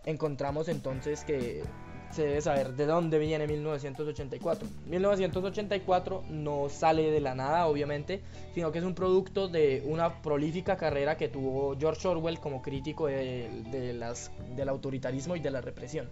encontramos 0.05 0.69
entonces 0.69 1.25
que 1.25 1.63
se 2.11 2.23
debe 2.23 2.41
saber 2.41 2.75
de 2.75 2.87
dónde 2.87 3.19
viene 3.19 3.47
1984. 3.47 4.69
1984 4.87 6.25
no 6.31 6.69
sale 6.69 7.11
de 7.11 7.21
la 7.21 7.35
nada, 7.35 7.67
obviamente, 7.67 8.23
sino 8.55 8.71
que 8.71 8.79
es 8.79 8.85
un 8.85 8.95
producto 8.95 9.49
de 9.49 9.83
una 9.85 10.23
prolífica 10.23 10.77
carrera 10.77 11.17
que 11.17 11.29
tuvo 11.29 11.77
George 11.77 12.07
Orwell 12.07 12.39
como 12.39 12.63
crítico 12.63 13.07
de, 13.07 13.95
las, 13.99 14.31
del 14.55 14.69
autoritarismo 14.69 15.35
y 15.35 15.41
de 15.41 15.51
la 15.51 15.61
represión. 15.61 16.09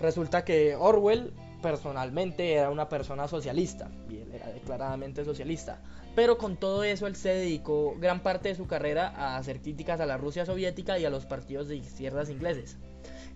Resulta 0.00 0.44
que 0.44 0.74
Orwell 0.74 1.32
personalmente 1.60 2.54
era 2.54 2.70
una 2.70 2.88
persona 2.88 3.28
socialista, 3.28 3.90
y 4.08 4.18
él 4.18 4.32
era 4.32 4.48
declaradamente 4.48 5.24
socialista. 5.24 5.80
Pero 6.14 6.38
con 6.38 6.56
todo 6.56 6.82
eso 6.82 7.06
él 7.06 7.16
se 7.16 7.30
dedicó 7.30 7.94
gran 7.98 8.20
parte 8.20 8.48
de 8.48 8.54
su 8.54 8.66
carrera 8.66 9.08
a 9.16 9.36
hacer 9.36 9.60
críticas 9.60 10.00
a 10.00 10.06
la 10.06 10.16
Rusia 10.16 10.44
soviética 10.44 10.98
y 10.98 11.04
a 11.04 11.10
los 11.10 11.26
partidos 11.26 11.68
de 11.68 11.76
izquierdas 11.76 12.30
ingleses. 12.30 12.76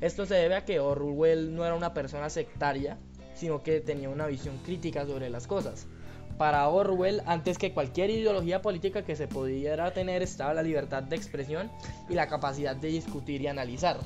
Esto 0.01 0.27
se 0.27 0.35
debe 0.35 0.57
a 0.57 0.65
que 0.65 0.81
Orwell 0.81 1.55
no 1.55 1.65
era 1.65 1.75
una 1.75 1.95
persona 1.95 2.29
sectaria, 2.31 2.99
sino 3.35 3.63
que 3.63 3.81
tenía 3.81 4.09
una 4.09 4.27
visión 4.27 4.59
crítica 4.59 5.07
sobre 5.07 5.31
las 5.31 5.47
cosas. 5.47 5.87
Para 6.39 6.69
Orwell, 6.69 7.23
antes 7.27 7.59
que 7.59 7.73
cualquier 7.73 8.11
ideología 8.11 8.61
política 8.61 9.05
que 9.05 9.15
se 9.15 9.29
pudiera 9.29 9.93
tener, 9.93 10.21
estaba 10.23 10.53
la 10.53 10.65
libertad 10.65 11.05
de 11.05 11.15
expresión 11.15 11.71
y 12.09 12.15
la 12.15 12.27
capacidad 12.27 12.75
de 12.75 12.89
discutir 12.89 13.41
y 13.41 13.47
analizar. 13.47 13.99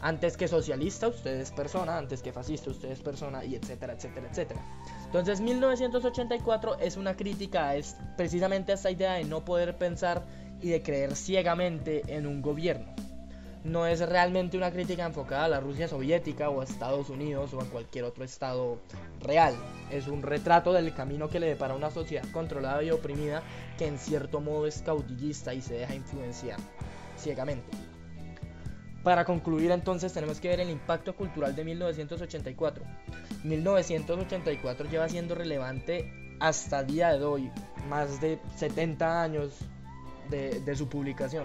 Antes 0.00 0.36
que 0.36 0.46
socialista, 0.46 1.08
usted 1.08 1.40
es 1.40 1.50
persona, 1.50 1.98
antes 1.98 2.22
que 2.22 2.32
fascista, 2.32 2.70
usted 2.70 2.90
es 2.90 3.00
persona, 3.00 3.44
y 3.44 3.56
etcétera, 3.56 3.94
etcétera, 3.94 4.28
etcétera. 4.30 4.60
Entonces, 5.04 5.40
1984 5.40 6.78
es 6.78 6.96
una 6.96 7.16
crítica 7.16 7.74
es 7.74 7.96
precisamente 8.16 8.72
a 8.72 8.76
esta 8.76 8.90
idea 8.90 9.14
de 9.14 9.24
no 9.24 9.44
poder 9.44 9.76
pensar 9.76 10.24
y 10.60 10.70
de 10.70 10.82
creer 10.82 11.16
ciegamente 11.16 12.02
en 12.06 12.26
un 12.26 12.42
gobierno. 12.42 12.94
No 13.64 13.86
es 13.86 14.00
realmente 14.00 14.56
una 14.56 14.70
crítica 14.70 15.04
enfocada 15.04 15.46
a 15.46 15.48
la 15.48 15.60
Rusia 15.60 15.88
soviética 15.88 16.48
o 16.48 16.60
a 16.60 16.64
Estados 16.64 17.10
Unidos 17.10 17.52
o 17.54 17.60
a 17.60 17.64
cualquier 17.64 18.04
otro 18.04 18.24
estado 18.24 18.78
real. 19.20 19.54
Es 19.90 20.06
un 20.06 20.22
retrato 20.22 20.72
del 20.72 20.94
camino 20.94 21.28
que 21.28 21.40
le 21.40 21.48
depara 21.48 21.74
una 21.74 21.90
sociedad 21.90 22.24
controlada 22.32 22.84
y 22.84 22.92
oprimida 22.92 23.42
que 23.76 23.88
en 23.88 23.98
cierto 23.98 24.40
modo 24.40 24.66
es 24.66 24.80
caudillista 24.82 25.54
y 25.54 25.60
se 25.60 25.74
deja 25.74 25.94
influenciar 25.94 26.58
ciegamente. 27.16 27.87
Para 29.08 29.24
concluir 29.24 29.70
entonces 29.70 30.12
tenemos 30.12 30.38
que 30.38 30.48
ver 30.48 30.60
el 30.60 30.68
impacto 30.68 31.16
cultural 31.16 31.56
de 31.56 31.64
1984. 31.64 32.84
1984 33.42 34.90
lleva 34.90 35.08
siendo 35.08 35.34
relevante 35.34 36.12
hasta 36.40 36.84
día 36.84 37.16
de 37.16 37.24
hoy, 37.24 37.50
más 37.88 38.20
de 38.20 38.38
70 38.56 39.22
años 39.22 39.54
de, 40.28 40.60
de 40.60 40.76
su 40.76 40.90
publicación. 40.90 41.44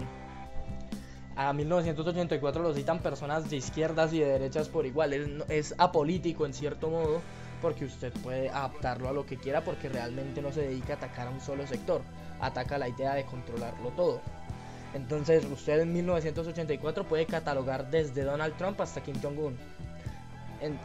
A 1.36 1.54
1984 1.54 2.62
lo 2.62 2.74
citan 2.74 2.98
personas 2.98 3.48
de 3.48 3.56
izquierdas 3.56 4.12
y 4.12 4.18
de 4.18 4.26
derechas 4.26 4.68
por 4.68 4.84
igual. 4.84 5.14
Es, 5.14 5.28
es 5.48 5.74
apolítico 5.78 6.44
en 6.44 6.52
cierto 6.52 6.90
modo 6.90 7.22
porque 7.62 7.86
usted 7.86 8.12
puede 8.22 8.50
adaptarlo 8.50 9.08
a 9.08 9.12
lo 9.14 9.24
que 9.24 9.38
quiera 9.38 9.64
porque 9.64 9.88
realmente 9.88 10.42
no 10.42 10.52
se 10.52 10.60
dedica 10.60 10.92
a 10.92 10.96
atacar 10.96 11.28
a 11.28 11.30
un 11.30 11.40
solo 11.40 11.66
sector, 11.66 12.02
ataca 12.42 12.76
la 12.76 12.90
idea 12.90 13.14
de 13.14 13.24
controlarlo 13.24 13.88
todo. 13.92 14.20
Entonces 14.94 15.44
usted 15.44 15.80
en 15.80 15.92
1984 15.92 17.04
puede 17.04 17.26
catalogar 17.26 17.90
desde 17.90 18.22
Donald 18.22 18.56
Trump 18.56 18.80
hasta 18.80 19.02
Kim 19.02 19.20
Jong-un. 19.20 19.58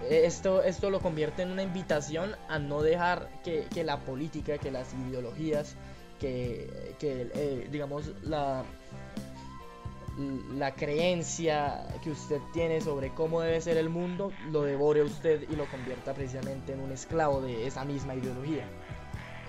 Esto, 0.10 0.62
esto 0.63 0.89
lo 0.89 1.00
convierte 1.00 1.44
en 1.44 1.51
una 1.51 1.63
invitación 1.63 2.36
a 2.50 2.60
no 2.60 2.82
dejar 2.82 3.30
que, 3.44 3.66
que 3.74 3.84
la 3.84 4.00
política, 4.00 4.58
que 4.58 4.72
las 4.72 4.94
ideologías, 4.94 5.75
que, 6.20 6.96
que 7.00 7.32
eh, 7.34 7.68
digamos 7.72 8.12
la, 8.24 8.66
la 10.58 10.74
creencia 10.75 11.88
que 12.04 12.12
usted 12.12 12.42
tiene 12.51 12.82
sobre 12.82 13.13
cómo 13.13 13.42
debe 13.42 13.62
ser 13.62 13.78
el 13.78 13.89
mundo 13.89 14.34
lo 14.51 14.63
devore 14.63 15.01
a 15.01 15.06
usted 15.06 15.50
y 15.50 15.56
lo 15.56 15.66
convierta 15.68 16.13
precisamente 16.13 16.74
en 16.74 16.82
un 16.82 16.92
esclavo 16.92 17.42
de 17.42 17.66
esa 17.66 17.86
misma 17.86 18.16
ideología. 18.16 18.66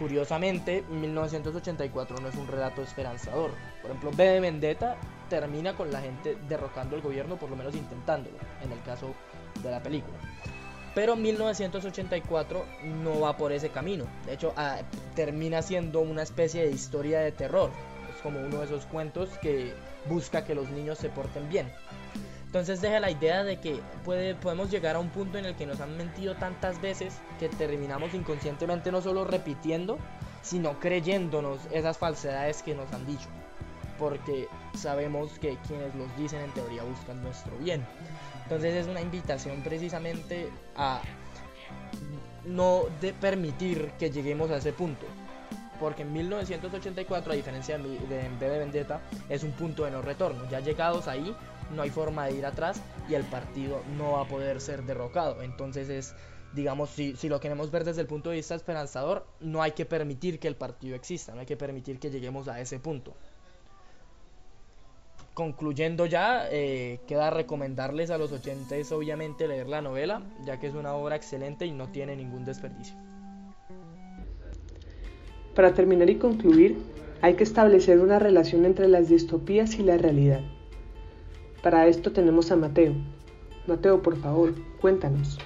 Curiosamente, 0.00 0.82
1984 0.88 2.16
no 2.22 2.28
es 2.28 2.34
un 2.34 2.48
relato 2.48 2.80
esperanzador. 2.80 3.50
Por 3.82 3.90
ejemplo, 3.90 4.10
B 4.16 4.24
de 4.24 4.40
Vendetta 4.40 4.96
termina 5.28 5.76
con 5.76 5.92
la 5.92 6.00
gente 6.00 6.38
derrocando 6.48 6.96
el 6.96 7.02
gobierno, 7.02 7.36
por 7.36 7.50
lo 7.50 7.56
menos 7.56 7.74
intentándolo, 7.74 8.38
en 8.62 8.72
el 8.72 8.82
caso 8.82 9.14
de 9.62 9.70
la 9.70 9.82
película. 9.82 10.16
Pero 10.94 11.16
1984 11.16 12.64
no 13.02 13.20
va 13.20 13.36
por 13.36 13.52
ese 13.52 13.68
camino. 13.68 14.06
De 14.24 14.32
hecho, 14.32 14.54
ah, 14.56 14.78
termina 15.14 15.60
siendo 15.60 16.00
una 16.00 16.22
especie 16.22 16.64
de 16.64 16.70
historia 16.70 17.20
de 17.20 17.32
terror. 17.32 17.70
Es 18.10 18.22
como 18.22 18.40
uno 18.40 18.60
de 18.60 18.64
esos 18.64 18.86
cuentos 18.86 19.28
que 19.42 19.74
busca 20.08 20.46
que 20.46 20.54
los 20.54 20.70
niños 20.70 20.96
se 20.96 21.10
porten 21.10 21.46
bien. 21.50 21.70
Entonces 22.50 22.80
deja 22.80 22.98
la 22.98 23.12
idea 23.12 23.44
de 23.44 23.60
que 23.60 23.80
puede, 24.04 24.34
podemos 24.34 24.72
llegar 24.72 24.96
a 24.96 24.98
un 24.98 25.10
punto 25.10 25.38
en 25.38 25.44
el 25.44 25.54
que 25.54 25.66
nos 25.66 25.80
han 25.80 25.96
mentido 25.96 26.34
tantas 26.34 26.80
veces 26.80 27.14
que 27.38 27.48
terminamos 27.48 28.12
inconscientemente 28.12 28.90
no 28.90 29.00
solo 29.00 29.24
repitiendo, 29.24 29.98
sino 30.42 30.80
creyéndonos 30.80 31.60
esas 31.70 31.96
falsedades 31.96 32.64
que 32.64 32.74
nos 32.74 32.92
han 32.92 33.06
dicho. 33.06 33.28
Porque 34.00 34.48
sabemos 34.74 35.30
que 35.38 35.58
quienes 35.68 35.94
los 35.94 36.16
dicen 36.16 36.40
en 36.40 36.50
teoría 36.50 36.82
buscan 36.82 37.22
nuestro 37.22 37.56
bien. 37.58 37.86
Entonces 38.42 38.74
es 38.74 38.88
una 38.88 39.00
invitación 39.00 39.62
precisamente 39.62 40.48
a 40.74 41.02
no 42.44 42.82
de 43.00 43.12
permitir 43.12 43.92
que 43.96 44.10
lleguemos 44.10 44.50
a 44.50 44.56
ese 44.56 44.72
punto. 44.72 45.06
Porque 45.78 46.02
en 46.02 46.12
1984, 46.12 47.32
a 47.32 47.36
diferencia 47.36 47.78
de, 47.78 47.88
de, 47.88 48.28
de 48.28 48.58
Vendetta, 48.58 49.00
es 49.28 49.44
un 49.44 49.52
punto 49.52 49.84
de 49.84 49.92
no 49.92 50.02
retorno. 50.02 50.50
Ya 50.50 50.58
llegados 50.58 51.06
ahí, 51.06 51.34
no 51.74 51.82
hay 51.82 51.90
forma 51.90 52.26
de 52.26 52.34
ir 52.34 52.46
atrás 52.46 52.80
y 53.08 53.14
el 53.14 53.24
partido 53.24 53.82
no 53.96 54.12
va 54.12 54.22
a 54.22 54.28
poder 54.28 54.60
ser 54.60 54.82
derrocado. 54.84 55.42
Entonces 55.42 55.88
es, 55.88 56.14
digamos, 56.54 56.90
si, 56.90 57.16
si, 57.16 57.28
lo 57.28 57.40
queremos 57.40 57.70
ver 57.70 57.84
desde 57.84 58.00
el 58.02 58.06
punto 58.06 58.30
de 58.30 58.36
vista 58.36 58.54
esperanzador, 58.54 59.26
no 59.40 59.62
hay 59.62 59.72
que 59.72 59.86
permitir 59.86 60.38
que 60.38 60.48
el 60.48 60.56
partido 60.56 60.94
exista, 60.96 61.34
no 61.34 61.40
hay 61.40 61.46
que 61.46 61.56
permitir 61.56 61.98
que 61.98 62.10
lleguemos 62.10 62.48
a 62.48 62.60
ese 62.60 62.78
punto. 62.78 63.14
Concluyendo 65.34 66.06
ya, 66.06 66.48
eh, 66.50 67.00
queda 67.06 67.30
recomendarles 67.30 68.10
a 68.10 68.18
los 68.18 68.32
oyentes 68.32 68.90
obviamente 68.92 69.48
leer 69.48 69.68
la 69.68 69.80
novela, 69.80 70.22
ya 70.44 70.58
que 70.58 70.66
es 70.66 70.74
una 70.74 70.94
obra 70.94 71.16
excelente 71.16 71.66
y 71.66 71.70
no 71.70 71.88
tiene 71.88 72.16
ningún 72.16 72.44
desperdicio. 72.44 72.96
Para 75.54 75.72
terminar 75.72 76.10
y 76.10 76.16
concluir, 76.16 76.78
hay 77.22 77.34
que 77.34 77.44
establecer 77.44 78.00
una 78.00 78.18
relación 78.18 78.64
entre 78.64 78.88
las 78.88 79.08
distopías 79.08 79.74
y 79.74 79.82
la 79.82 79.96
realidad. 79.98 80.40
Para 81.62 81.86
esto 81.86 82.12
tenemos 82.12 82.50
a 82.50 82.56
Mateo. 82.56 82.94
Mateo, 83.66 84.00
por 84.00 84.16
favor, 84.16 84.54
cuéntanos. 84.80 85.38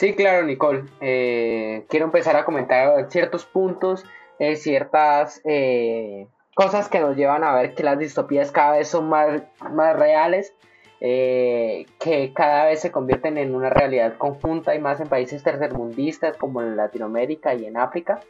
Sí, 0.00 0.14
claro, 0.14 0.46
Nicole. 0.46 0.84
Eh, 1.00 1.84
quiero 1.88 2.06
empezar 2.06 2.34
a 2.34 2.44
comentar 2.44 3.10
ciertos 3.10 3.44
puntos, 3.44 4.04
eh, 4.38 4.56
ciertas 4.56 5.40
eh, 5.44 6.26
cosas 6.54 6.88
que 6.88 7.00
nos 7.00 7.16
llevan 7.16 7.44
a 7.44 7.54
ver 7.54 7.74
que 7.74 7.82
las 7.82 7.98
distopías 7.98 8.50
cada 8.50 8.78
vez 8.78 8.88
son 8.88 9.08
más, 9.08 9.42
más 9.70 9.96
reales, 9.96 10.54
que 11.00 12.32
cada 12.34 12.66
vez 12.66 12.80
se 12.80 12.90
convierten 12.90 13.38
en 13.38 13.54
una 13.54 13.70
realidad 13.70 14.18
conjunta 14.18 14.74
y 14.74 14.78
más 14.80 15.00
en 15.00 15.08
países 15.08 15.42
tercermundistas 15.42 16.36
como 16.36 16.60
en 16.60 16.76
Latinoamérica 16.76 17.54
y 17.54 17.64
en 17.64 17.78
África, 17.78 18.20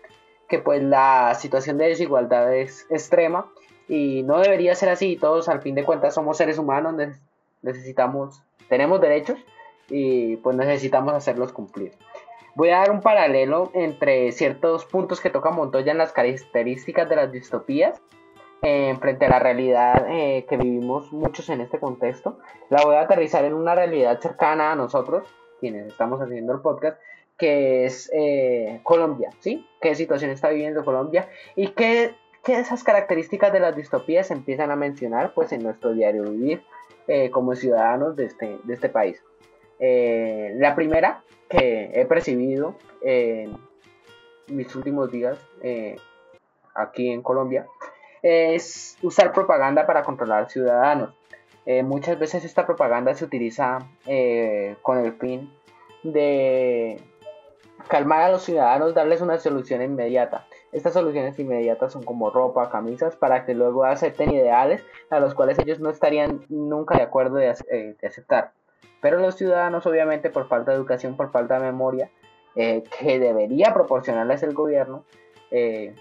que 0.49 0.61
pues 0.61 0.81
la 0.83 1.35
situación 1.35 1.79
de 1.79 1.89
desigualdad 1.89 2.55
es 2.55 2.87
extrema 2.91 3.51
y 3.90 4.22
no 4.22 4.38
debería 4.38 4.74
ser 4.76 4.88
así. 4.88 5.16
Todos 5.16 5.48
al 5.48 5.61
fin 5.61 5.74
de 5.74 5.85
cuentas 5.85 6.14
somos 6.14 6.37
seres 6.37 6.59
humanos, 6.59 6.94
necesitamos, 7.61 8.40
tenemos 8.68 9.00
derechos 9.00 9.38
y 9.88 10.37
pues 10.37 10.57
necesitamos 10.57 11.12
hacerlos 11.12 11.53
cumplir. 11.53 11.92
Voy 12.55 12.70
a 12.70 12.79
dar 12.79 12.92
un 12.92 13.00
paralelo 13.00 13.70
entre 13.74 14.31
ciertos 14.31 14.85
puntos 14.85 15.20
que 15.20 15.29
toca 15.29 15.50
Montoya 15.50 15.90
en 15.90 15.98
las 15.98 16.12
características 16.12 17.09
de 17.09 17.16
las 17.16 17.33
distopías 17.33 18.00
eh, 18.62 18.96
frente 19.00 19.26
a 19.26 19.31
la 19.31 19.38
realidad 19.40 20.07
eh, 20.09 20.46
que 20.48 20.57
vivimos 20.57 21.12
muchos 21.12 21.48
en 21.48 21.61
este 21.61 21.81
contexto. 21.81 22.38
La 22.68 22.83
voy 22.85 22.94
a 22.94 23.03
aterrizar 23.03 23.44
en 23.44 23.55
una 23.55 23.74
realidad 23.74 24.20
cercana 24.20 24.70
a 24.70 24.76
nosotros, 24.76 25.26
quienes 25.59 25.88
estamos 25.88 26.20
haciendo 26.20 26.53
el 26.53 26.61
podcast, 26.61 27.00
que 27.37 27.87
es 27.87 28.09
eh, 28.14 28.81
Colombia, 28.85 29.31
¿sí? 29.40 29.66
¿Qué 29.81 29.96
situación 29.96 30.31
está 30.31 30.50
viviendo 30.50 30.85
Colombia? 30.85 31.29
Y 31.57 31.68
qué 31.68 32.14
que 32.44 32.59
esas 32.59 32.83
características 32.85 33.53
de 33.53 33.61
las 33.61 33.76
distopías 33.76 34.29
se 34.29 34.35
empiezan 34.35 34.70
a 34.70 34.76
mencionar 34.76 35.33
pues 35.35 35.53
en 35.53 35.62
nuestro 35.62 35.92
diario 35.92 36.24
vivir 36.24 36.62
eh, 37.07 37.31
como 37.31 37.55
ciudadanos 37.55 38.16
de 38.16 38.26
este, 38.26 38.59
de 38.62 38.74
este 38.74 38.88
país. 38.88 39.22
Eh, 39.79 40.55
la 40.57 40.74
primera 40.74 41.22
que 41.48 41.90
he 41.94 42.05
percibido 42.07 42.76
en 43.03 43.57
mis 44.46 44.74
últimos 44.76 45.11
días 45.11 45.38
eh, 45.62 45.96
aquí 46.74 47.11
en 47.11 47.22
Colombia 47.22 47.66
es 48.22 48.96
usar 49.03 49.33
propaganda 49.33 49.87
para 49.87 50.03
controlar 50.03 50.50
ciudadanos. 50.50 51.14
muchas 51.85 52.18
veces 52.18 52.44
esta 52.44 52.66
propaganda 52.66 53.14
se 53.14 53.24
utiliza 53.24 53.79
con 54.83 54.98
el 54.98 55.14
fin 55.14 55.50
de 56.03 57.03
calmar 57.88 58.22
a 58.22 58.31
los 58.31 58.44
ciudadanos, 58.44 58.94
darles 58.94 59.20
una 59.20 59.38
solución 59.38 59.83
inmediata. 59.83 60.46
Estas 60.73 60.93
soluciones 60.93 61.39
inmediatas 61.39 61.93
son 61.93 62.05
como 62.05 62.31
ropa, 62.31 62.71
camisas, 62.71 63.17
para 63.17 63.45
que 63.45 63.55
luego 63.55 63.85
acepten 63.85 64.31
ideales 64.31 64.85
a 65.11 65.19
los 65.19 65.35
cuales 65.35 65.59
ellos 65.59 65.81
no 65.81 65.91
estarían 65.91 66.45
nunca 66.49 66.97
de 66.97 67.03
acuerdo 67.03 67.37
de, 67.37 67.55
eh, 67.71 67.97
aceptar. 68.07 68.53
Pero 69.01 69.19
los 69.19 69.35
ciudadanos, 69.35 69.87
obviamente, 69.87 70.31
por 70.31 70.47
falta 70.47 70.71
de 70.71 70.77
educación, 70.77 71.17
por 71.17 71.33
falta 71.33 71.59
de 71.59 71.67
memoria, 71.67 72.11
eh, 72.55 72.85
que 72.99 73.19
debería 73.19 73.75
proporcionarles 73.75 74.43
el 74.45 74.55
gobierno, 74.55 75.05
eh, 75.51 75.95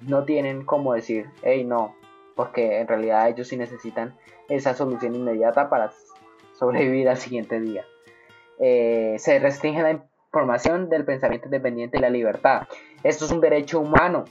no 0.00 0.24
tienen 0.24 0.64
como 0.64 0.94
decir, 0.94 1.26
hey, 1.42 1.64
no, 1.64 1.96
porque 2.36 2.80
en 2.80 2.86
realidad 2.86 3.28
ellos 3.28 3.48
sí 3.48 3.56
necesitan 3.56 4.16
esa 4.48 4.74
solución 4.74 5.14
inmediata 5.16 5.68
para 5.68 5.90
sobrevivir 6.52 7.08
al 7.08 7.16
siguiente 7.16 7.60
día. 7.60 7.84
se 8.58 9.38
restringe 9.40 9.82
la 9.82 10.04
formación 10.30 10.88
del 10.88 11.04
pensamiento 11.04 11.46
independiente 11.46 11.96
y 11.96 12.00
la 12.00 12.10
libertad. 12.10 12.68
Esto 13.04 13.26
es 13.26 13.30
un 13.30 13.40
derecho 13.40 13.80
humano, 13.80 14.24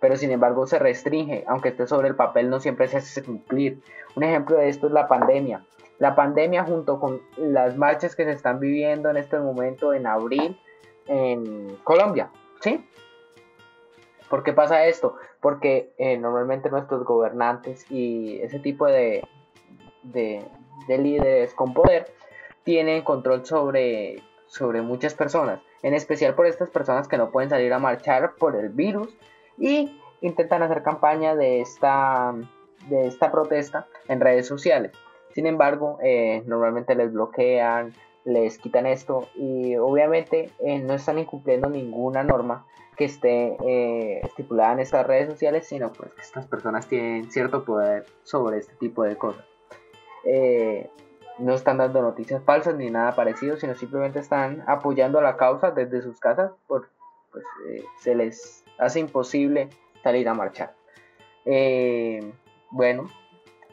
pero 0.00 0.16
sin 0.16 0.30
embargo 0.30 0.66
se 0.66 0.78
restringe, 0.78 1.44
aunque 1.46 1.70
esté 1.70 1.86
sobre 1.86 2.08
el 2.08 2.16
papel 2.16 2.50
no 2.50 2.60
siempre 2.60 2.88
se 2.88 2.98
hace 2.98 3.22
cumplir. 3.22 3.80
Un 4.14 4.24
ejemplo 4.24 4.56
de 4.56 4.68
esto 4.68 4.88
es 4.88 4.92
la 4.92 5.08
pandemia. 5.08 5.64
La 5.98 6.14
pandemia 6.14 6.64
junto 6.64 7.00
con 7.00 7.22
las 7.38 7.76
marchas 7.76 8.14
que 8.14 8.24
se 8.24 8.32
están 8.32 8.60
viviendo 8.60 9.08
en 9.08 9.16
este 9.16 9.38
momento 9.38 9.94
en 9.94 10.06
abril 10.06 10.60
en 11.06 11.76
Colombia, 11.84 12.30
¿sí? 12.60 12.84
¿Por 14.28 14.42
qué 14.42 14.52
pasa 14.52 14.84
esto? 14.86 15.14
Porque 15.40 15.94
eh, 15.96 16.18
normalmente 16.18 16.68
nuestros 16.68 17.04
gobernantes 17.04 17.90
y 17.90 18.40
ese 18.42 18.58
tipo 18.58 18.86
de, 18.86 19.22
de, 20.02 20.44
de 20.88 20.98
líderes 20.98 21.54
con 21.54 21.72
poder 21.72 22.12
tienen 22.64 23.02
control 23.02 23.46
sobre 23.46 24.20
sobre 24.46 24.80
muchas 24.82 25.14
personas, 25.14 25.60
en 25.82 25.94
especial 25.94 26.34
por 26.34 26.46
estas 26.46 26.70
personas 26.70 27.08
que 27.08 27.18
no 27.18 27.30
pueden 27.30 27.50
salir 27.50 27.72
a 27.72 27.78
marchar 27.78 28.34
por 28.34 28.56
el 28.56 28.70
virus 28.70 29.16
y 29.58 30.00
intentan 30.20 30.62
hacer 30.62 30.82
campaña 30.82 31.34
de 31.34 31.60
esta, 31.60 32.34
de 32.88 33.06
esta 33.06 33.30
protesta 33.30 33.86
en 34.08 34.20
redes 34.20 34.46
sociales. 34.46 34.92
Sin 35.34 35.46
embargo, 35.46 35.98
eh, 36.02 36.42
normalmente 36.46 36.94
les 36.94 37.12
bloquean, 37.12 37.92
les 38.24 38.58
quitan 38.58 38.86
esto 38.86 39.28
y 39.34 39.76
obviamente 39.76 40.50
eh, 40.60 40.78
no 40.78 40.94
están 40.94 41.18
incumpliendo 41.18 41.68
ninguna 41.68 42.22
norma 42.22 42.66
que 42.96 43.04
esté 43.04 43.56
eh, 43.66 44.20
estipulada 44.24 44.72
en 44.72 44.80
estas 44.80 45.06
redes 45.06 45.28
sociales, 45.28 45.66
sino 45.66 45.92
pues 45.92 46.12
que 46.14 46.22
estas 46.22 46.46
personas 46.46 46.88
tienen 46.88 47.30
cierto 47.30 47.64
poder 47.64 48.06
sobre 48.22 48.58
este 48.58 48.74
tipo 48.76 49.02
de 49.04 49.16
cosas 49.16 49.44
no 51.38 51.54
están 51.54 51.78
dando 51.78 52.02
noticias 52.02 52.42
falsas 52.42 52.74
ni 52.76 52.90
nada 52.90 53.14
parecido, 53.14 53.56
sino 53.56 53.74
simplemente 53.74 54.18
están 54.18 54.64
apoyando 54.66 55.18
a 55.18 55.22
la 55.22 55.36
causa 55.36 55.70
desde 55.70 56.02
sus 56.02 56.18
casas, 56.18 56.52
por, 56.66 56.88
pues 57.30 57.44
eh, 57.68 57.84
se 57.98 58.14
les 58.14 58.64
hace 58.78 59.00
imposible 59.00 59.68
salir 60.02 60.28
a 60.28 60.34
marchar. 60.34 60.74
Eh, 61.44 62.32
bueno, 62.70 63.08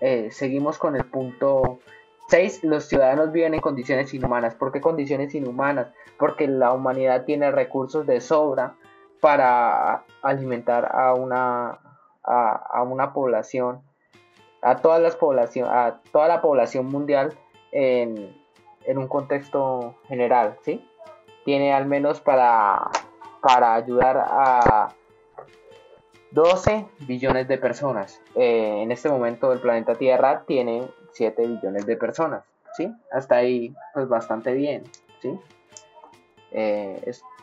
eh, 0.01 0.29
seguimos 0.31 0.77
con 0.77 0.95
el 0.95 1.05
punto 1.05 1.79
6. 2.27 2.63
Los 2.63 2.85
ciudadanos 2.85 3.31
viven 3.31 3.53
en 3.53 3.61
condiciones 3.61 4.13
inhumanas. 4.13 4.55
¿Por 4.55 4.71
qué 4.71 4.81
condiciones 4.81 5.33
inhumanas? 5.35 5.87
Porque 6.17 6.47
la 6.47 6.73
humanidad 6.73 7.25
tiene 7.25 7.51
recursos 7.51 8.05
de 8.05 8.21
sobra 8.21 8.75
para 9.19 10.03
alimentar 10.21 10.89
a 10.93 11.13
una, 11.13 11.79
a, 12.23 12.83
una 12.83 13.13
población, 13.13 13.81
a, 14.61 14.77
todas 14.77 15.01
las 15.01 15.15
población, 15.15 15.69
a 15.69 16.01
toda 16.11 16.27
la 16.27 16.41
población 16.41 16.87
mundial 16.87 17.33
en, 17.73 18.97
un 18.97 19.07
contexto 19.07 19.95
general, 20.07 20.57
¿sí? 20.63 20.87
Tiene 21.45 21.73
al 21.73 21.85
menos 21.85 22.21
para, 22.21 22.89
para 23.41 23.75
ayudar 23.75 24.17
a 24.17 24.93
12 26.31 26.87
billones 26.99 27.47
de 27.47 27.57
personas. 27.57 28.21
Eh, 28.35 28.81
en 28.81 28.91
este 28.91 29.09
momento 29.09 29.51
el 29.51 29.59
planeta 29.59 29.95
Tierra 29.95 30.43
tiene 30.47 30.87
7 31.11 31.47
billones 31.47 31.85
de 31.85 31.97
personas, 31.97 32.43
¿sí? 32.75 32.91
Hasta 33.11 33.35
ahí, 33.37 33.73
pues 33.93 34.07
bastante 34.07 34.53
bien, 34.53 34.83
¿sí? 35.21 35.39
Eh, 36.51 37.01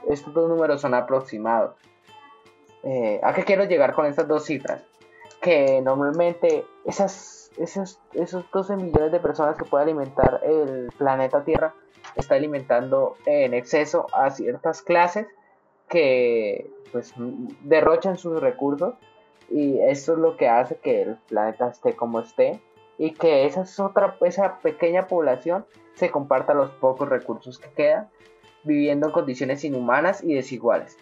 estos 0.08 0.34
dos 0.34 0.48
números 0.48 0.80
son 0.80 0.94
aproximados. 0.94 1.74
Eh, 2.82 3.20
¿A 3.22 3.34
qué 3.34 3.44
quiero 3.44 3.64
llegar 3.64 3.92
con 3.92 4.06
estas 4.06 4.26
dos 4.26 4.44
cifras? 4.44 4.82
Que 5.40 5.80
normalmente 5.82 6.64
esas, 6.84 7.39
esos, 7.58 8.00
esos 8.14 8.44
12 8.50 8.76
millones 8.76 9.12
de 9.12 9.20
personas 9.20 9.56
que 9.56 9.64
puede 9.64 9.84
alimentar 9.84 10.40
el 10.44 10.90
planeta 10.96 11.44
Tierra 11.44 11.74
está 12.16 12.34
alimentando 12.34 13.16
en 13.26 13.54
exceso 13.54 14.06
a 14.12 14.30
ciertas 14.30 14.82
clases 14.82 15.26
que 15.88 16.70
pues 16.92 17.12
derrochan 17.62 18.16
sus 18.16 18.40
recursos 18.40 18.94
y 19.50 19.78
esto 19.80 20.12
es 20.12 20.18
lo 20.18 20.36
que 20.36 20.48
hace 20.48 20.76
que 20.76 21.02
el 21.02 21.16
planeta 21.28 21.68
esté 21.68 21.94
como 21.94 22.20
esté 22.20 22.60
y 22.98 23.12
que 23.12 23.46
esa 23.46 23.62
es 23.62 23.80
otra 23.80 24.16
esa 24.20 24.58
pequeña 24.58 25.06
población 25.06 25.66
se 25.94 26.10
comparta 26.10 26.54
los 26.54 26.70
pocos 26.70 27.08
recursos 27.08 27.58
que 27.58 27.70
quedan 27.70 28.08
viviendo 28.62 29.06
en 29.06 29.12
condiciones 29.12 29.64
inhumanas 29.64 30.22
y 30.22 30.34
desiguales. 30.34 30.96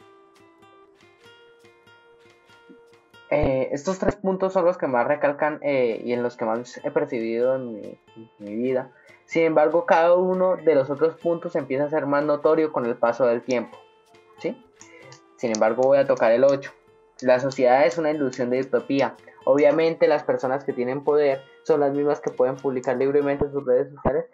Eh, 3.30 3.68
estos 3.72 3.98
tres 3.98 4.16
puntos 4.16 4.52
son 4.52 4.64
los 4.64 4.78
que 4.78 4.86
más 4.86 5.06
recalcan 5.06 5.58
eh, 5.62 6.00
y 6.04 6.12
en 6.12 6.22
los 6.22 6.36
que 6.36 6.44
más 6.44 6.80
he 6.84 6.90
percibido 6.90 7.56
en 7.56 7.98
mi, 8.38 8.56
vida. 8.56 8.90
Sin 9.26 9.42
embargo, 9.42 9.84
cada 9.84 10.14
uno 10.14 10.56
de 10.56 10.74
los 10.74 10.88
otros 10.88 11.14
puntos 11.16 11.54
empieza 11.54 11.84
a 11.84 11.90
ser 11.90 12.06
más 12.06 12.24
notorio 12.24 12.72
con 12.72 12.86
el 12.86 12.96
paso 12.96 13.26
del 13.26 13.42
tiempo. 13.42 13.76
¿sí? 14.38 14.64
Sin 15.36 15.52
embargo, 15.52 15.82
voy 15.82 15.98
a 15.98 16.06
tocar 16.06 16.32
el 16.32 16.44
8. 16.44 16.72
La 17.20 17.38
sociedad 17.40 17.86
es 17.86 17.98
una 17.98 18.10
ilusión 18.10 18.48
de 18.48 18.60
utopía. 18.60 19.14
Obviamente 19.44 20.08
las 20.08 20.22
personas 20.22 20.64
que 20.64 20.72
tienen 20.72 21.04
poder 21.04 21.42
son 21.64 21.80
las 21.80 21.92
mismas 21.92 22.20
que 22.20 22.30
pueden 22.30 22.56
publicar 22.56 22.96
libremente 22.96 23.44
en 23.44 23.52
sus 23.52 23.64
redes 23.66 23.92
sociales 23.92 24.24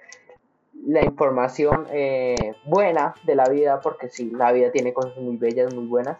la 0.87 1.05
información 1.05 1.87
eh, 1.91 2.55
buena 2.65 3.15
de 3.25 3.35
la 3.35 3.49
vida, 3.49 3.81
porque 3.81 4.09
sí, 4.11 4.31
la 4.31 4.53
vida 4.53 4.71
tiene 4.71 4.93
cosas 4.93 5.17
muy 5.17 5.37
bellas, 5.37 5.75
muy 5.75 5.87
buenas. 5.87 6.19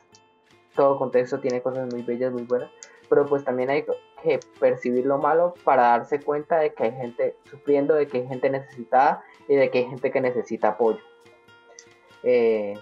Todo 0.75 0.99
contexto 0.99 1.41
tiene 1.41 1.63
cosas 1.63 1.93
muy 1.93 2.03
bellas, 2.03 2.33
muy 2.33 2.43
buenas. 2.43 2.71
Pero 3.09 3.27
pues 3.27 3.45
también 3.45 3.71
hay 3.71 3.85
que 4.23 4.41
percibir 4.59 5.07
lo 5.07 5.19
malo 5.19 5.55
para 5.65 5.89
darse 5.89 6.21
cuenta 6.21 6.59
de 6.59 6.73
que 6.73 6.85
hay 6.85 6.93
gente 6.93 7.37
sufriendo, 7.51 7.95
de 7.95 8.09
que 8.09 8.19
hay 8.19 8.27
gente 8.27 8.51
necesitada 8.51 9.23
y 9.49 9.57
de 9.57 9.71
que 9.71 9.79
hay 9.79 9.85
gente 9.87 10.11
que 10.11 10.21
necesita 10.21 10.69
apoyo. 10.69 11.01
Eh, 12.23 12.75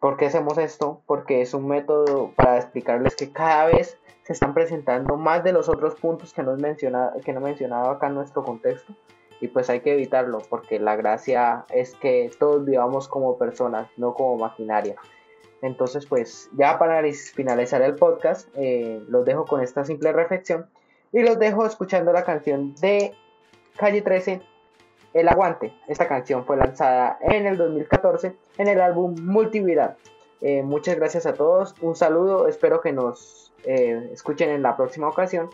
¿Por 0.00 0.16
qué 0.16 0.26
hacemos 0.26 0.56
esto? 0.58 1.02
Porque 1.06 1.42
es 1.42 1.54
un 1.54 1.66
método 1.66 2.32
para 2.34 2.56
explicarles 2.56 3.16
que 3.16 3.32
cada 3.32 3.66
vez 3.66 3.98
se 4.22 4.32
están 4.32 4.54
presentando 4.54 5.16
más 5.16 5.42
de 5.42 5.52
los 5.52 5.68
otros 5.68 5.94
puntos 5.96 6.32
que 6.32 6.42
no, 6.42 6.54
he 6.54 6.56
mencionado, 6.56 7.20
que 7.20 7.32
no 7.32 7.40
he 7.40 7.44
mencionado 7.44 7.90
acá 7.90 8.06
en 8.06 8.14
nuestro 8.14 8.44
contexto 8.44 8.94
y 9.40 9.48
pues 9.48 9.70
hay 9.70 9.80
que 9.80 9.92
evitarlo 9.92 10.38
porque 10.48 10.78
la 10.78 10.96
gracia 10.96 11.64
es 11.70 11.94
que 11.94 12.30
todos 12.38 12.64
vivamos 12.64 13.08
como 13.08 13.38
personas, 13.38 13.88
no 13.96 14.14
como 14.14 14.36
maquinaria. 14.36 14.96
Entonces 15.62 16.06
pues 16.06 16.50
ya 16.56 16.78
para 16.78 17.02
finalizar 17.12 17.82
el 17.82 17.94
podcast 17.94 18.48
eh, 18.54 19.02
los 19.08 19.24
dejo 19.24 19.44
con 19.44 19.60
esta 19.60 19.84
simple 19.84 20.12
reflexión 20.12 20.66
y 21.12 21.22
los 21.22 21.38
dejo 21.38 21.66
escuchando 21.66 22.12
la 22.12 22.24
canción 22.24 22.74
de 22.76 23.12
Calle 23.76 24.02
13 24.02 24.40
el 25.14 25.28
Aguante. 25.28 25.72
Esta 25.88 26.06
canción 26.06 26.44
fue 26.44 26.56
lanzada 26.56 27.18
en 27.22 27.46
el 27.46 27.56
2014 27.56 28.36
en 28.58 28.68
el 28.68 28.80
álbum 28.80 29.16
Multiviral. 29.20 29.96
Eh, 30.40 30.62
muchas 30.62 30.96
gracias 30.96 31.26
a 31.26 31.34
todos, 31.34 31.74
un 31.80 31.96
saludo, 31.96 32.46
espero 32.46 32.80
que 32.80 32.92
nos 32.92 33.52
eh, 33.64 34.10
escuchen 34.12 34.50
en 34.50 34.62
la 34.62 34.76
próxima 34.76 35.08
ocasión. 35.08 35.50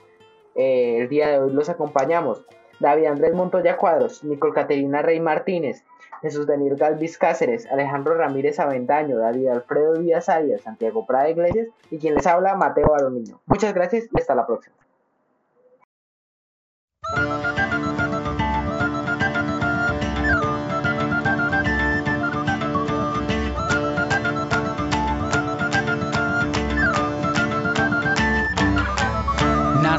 El 0.55 1.09
día 1.09 1.29
de 1.29 1.38
hoy 1.40 1.53
los 1.53 1.69
acompañamos 1.69 2.45
David 2.81 3.07
Andrés 3.07 3.35
Montoya 3.35 3.77
Cuadros, 3.77 4.23
Nicole 4.25 4.53
Caterina 4.53 5.03
Rey 5.03 5.21
Martínez, 5.21 5.85
Jesús 6.22 6.46
Daniel 6.46 6.77
Galvis 6.77 7.18
Cáceres, 7.18 7.66
Alejandro 7.66 8.14
Ramírez 8.14 8.59
Avendaño, 8.59 9.18
David 9.18 9.48
Alfredo 9.48 9.94
Díaz 9.94 10.29
Arias, 10.29 10.62
Santiago 10.62 11.07
Prada 11.07 11.29
Iglesias 11.29 11.68
y 11.90 11.98
quien 11.98 12.14
les 12.14 12.27
habla, 12.27 12.55
Mateo 12.55 12.94
Aromino. 12.94 13.40
Muchas 13.46 13.74
gracias 13.74 14.05
y 14.12 14.20
hasta 14.20 14.35
la 14.35 14.46
próxima. 14.46 14.77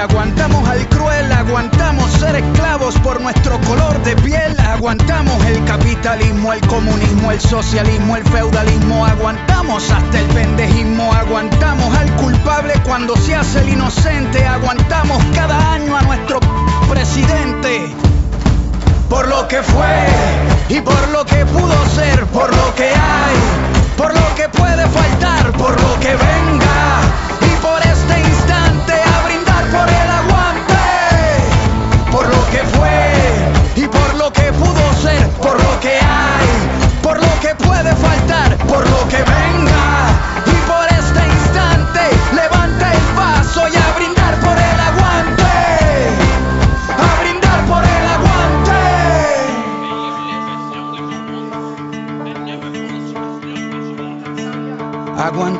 aguantamos 0.00 0.68
al 0.68 0.88
cruel. 0.88 1.32
Aguantamos 1.32 2.10
ser 2.12 2.36
esclavos 2.36 2.96
por 2.98 3.20
nuestro 3.20 3.60
color 3.60 4.02
de 4.02 4.16
piel. 4.16 4.58
Aguantamos 4.60 5.44
el 5.46 5.64
capitalismo, 5.64 6.52
el 6.52 6.60
comunismo, 6.66 7.30
el 7.30 7.40
socialismo, 7.40 8.16
el 8.16 8.24
feudalismo. 8.24 9.06
Aguantamos 9.06 9.90
hasta 9.90 10.18
el 10.18 10.26
pendejismo. 10.26 11.12
Aguantamos 11.12 11.96
al 11.96 12.10
culpable 12.16 12.74
cuando 12.84 13.16
se 13.16 13.34
hace 13.34 13.60
el 13.60 13.70
inocente. 13.70 14.46
Aguantamos 14.46 15.22
cada 15.34 15.74
año 15.74 15.96
a 15.96 16.02
nuestro 16.02 16.40
presidente. 16.88 17.94
Por 19.08 19.28
lo 19.28 19.46
que 19.48 19.62
fue 19.62 20.06
y 20.68 20.80
por 20.80 21.08
lo 21.08 21.24
que 21.24 21.44
pudo 21.46 21.86
ser, 21.86 22.24
por 22.26 22.54
lo 22.54 22.74
que 22.76 22.88
hay, 22.88 23.36
por 23.96 24.14
lo 24.14 24.34
que 24.36 24.48
puede 24.48 24.86
faltar, 24.86 25.52
por 25.52 25.80
lo 25.80 26.00
que 26.00 26.10
venga 26.10 27.29
por 32.10 32.26
lo 32.26 32.46
que 32.50 32.58
fue 32.76 33.12
y 33.76 33.86
por 33.86 34.14
lo 34.14 34.32
que 34.32 34.52
pudo 34.52 34.92
ser, 35.00 35.28
por 35.42 35.62
lo 35.62 35.80
que 35.80 35.94
hay, 35.94 36.48
por 37.02 37.16
lo 37.18 37.40
que 37.40 37.54
puede 37.54 37.94
faltar, 37.94 38.56
por 38.66 38.88
lo 38.88 39.08
que 39.08 39.18
venga. 39.18 40.08
Y 40.46 40.56
por 40.70 40.86
este 40.98 41.26
instante, 41.26 42.00
levanta 42.34 42.92
el 42.92 43.14
vaso 43.16 43.68
y 43.68 43.76
a 43.76 43.92
brindar 43.96 44.34
por 44.40 44.58
el 44.58 44.80
aguante. 44.90 45.52
A 46.98 47.20
brindar 47.22 47.64
por 47.66 47.84
el 47.84 48.04
aguante. 48.16 48.80
Aguante 55.22 55.59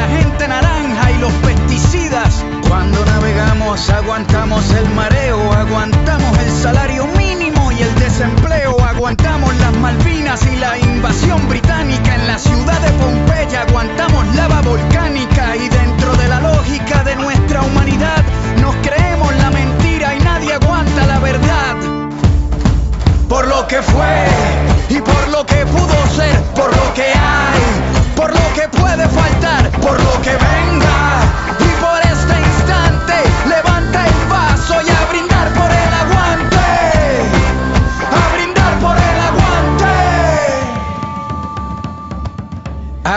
agente 0.00 0.48
naranja 0.48 1.10
y 1.10 1.18
los 1.18 1.32
pesticidas. 1.34 2.44
Cuando 2.68 3.04
navegamos 3.04 3.88
aguantamos 3.90 4.70
el 4.72 4.88
mareo, 4.90 5.52
aguantamos 5.52 6.38
el 6.38 6.50
salario 6.50 7.06
mínimo 7.18 7.72
y 7.72 7.82
el 7.82 7.94
desempleo, 7.96 8.78
aguantamos 8.84 9.54
las 9.56 9.72
Malvinas 9.76 10.46
y 10.46 10.56
la 10.56 10.78
invasión 10.78 11.48
británica 11.48 12.14
en 12.14 12.26
la 12.26 12.38
ciudad 12.38 12.80
de 12.80 12.90
Pompeya, 12.92 13.49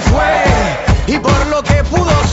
Fue 0.00 1.14
y 1.14 1.18
por 1.18 1.46
lo 1.46 1.62
que 1.62 1.84
pudo 1.84 2.23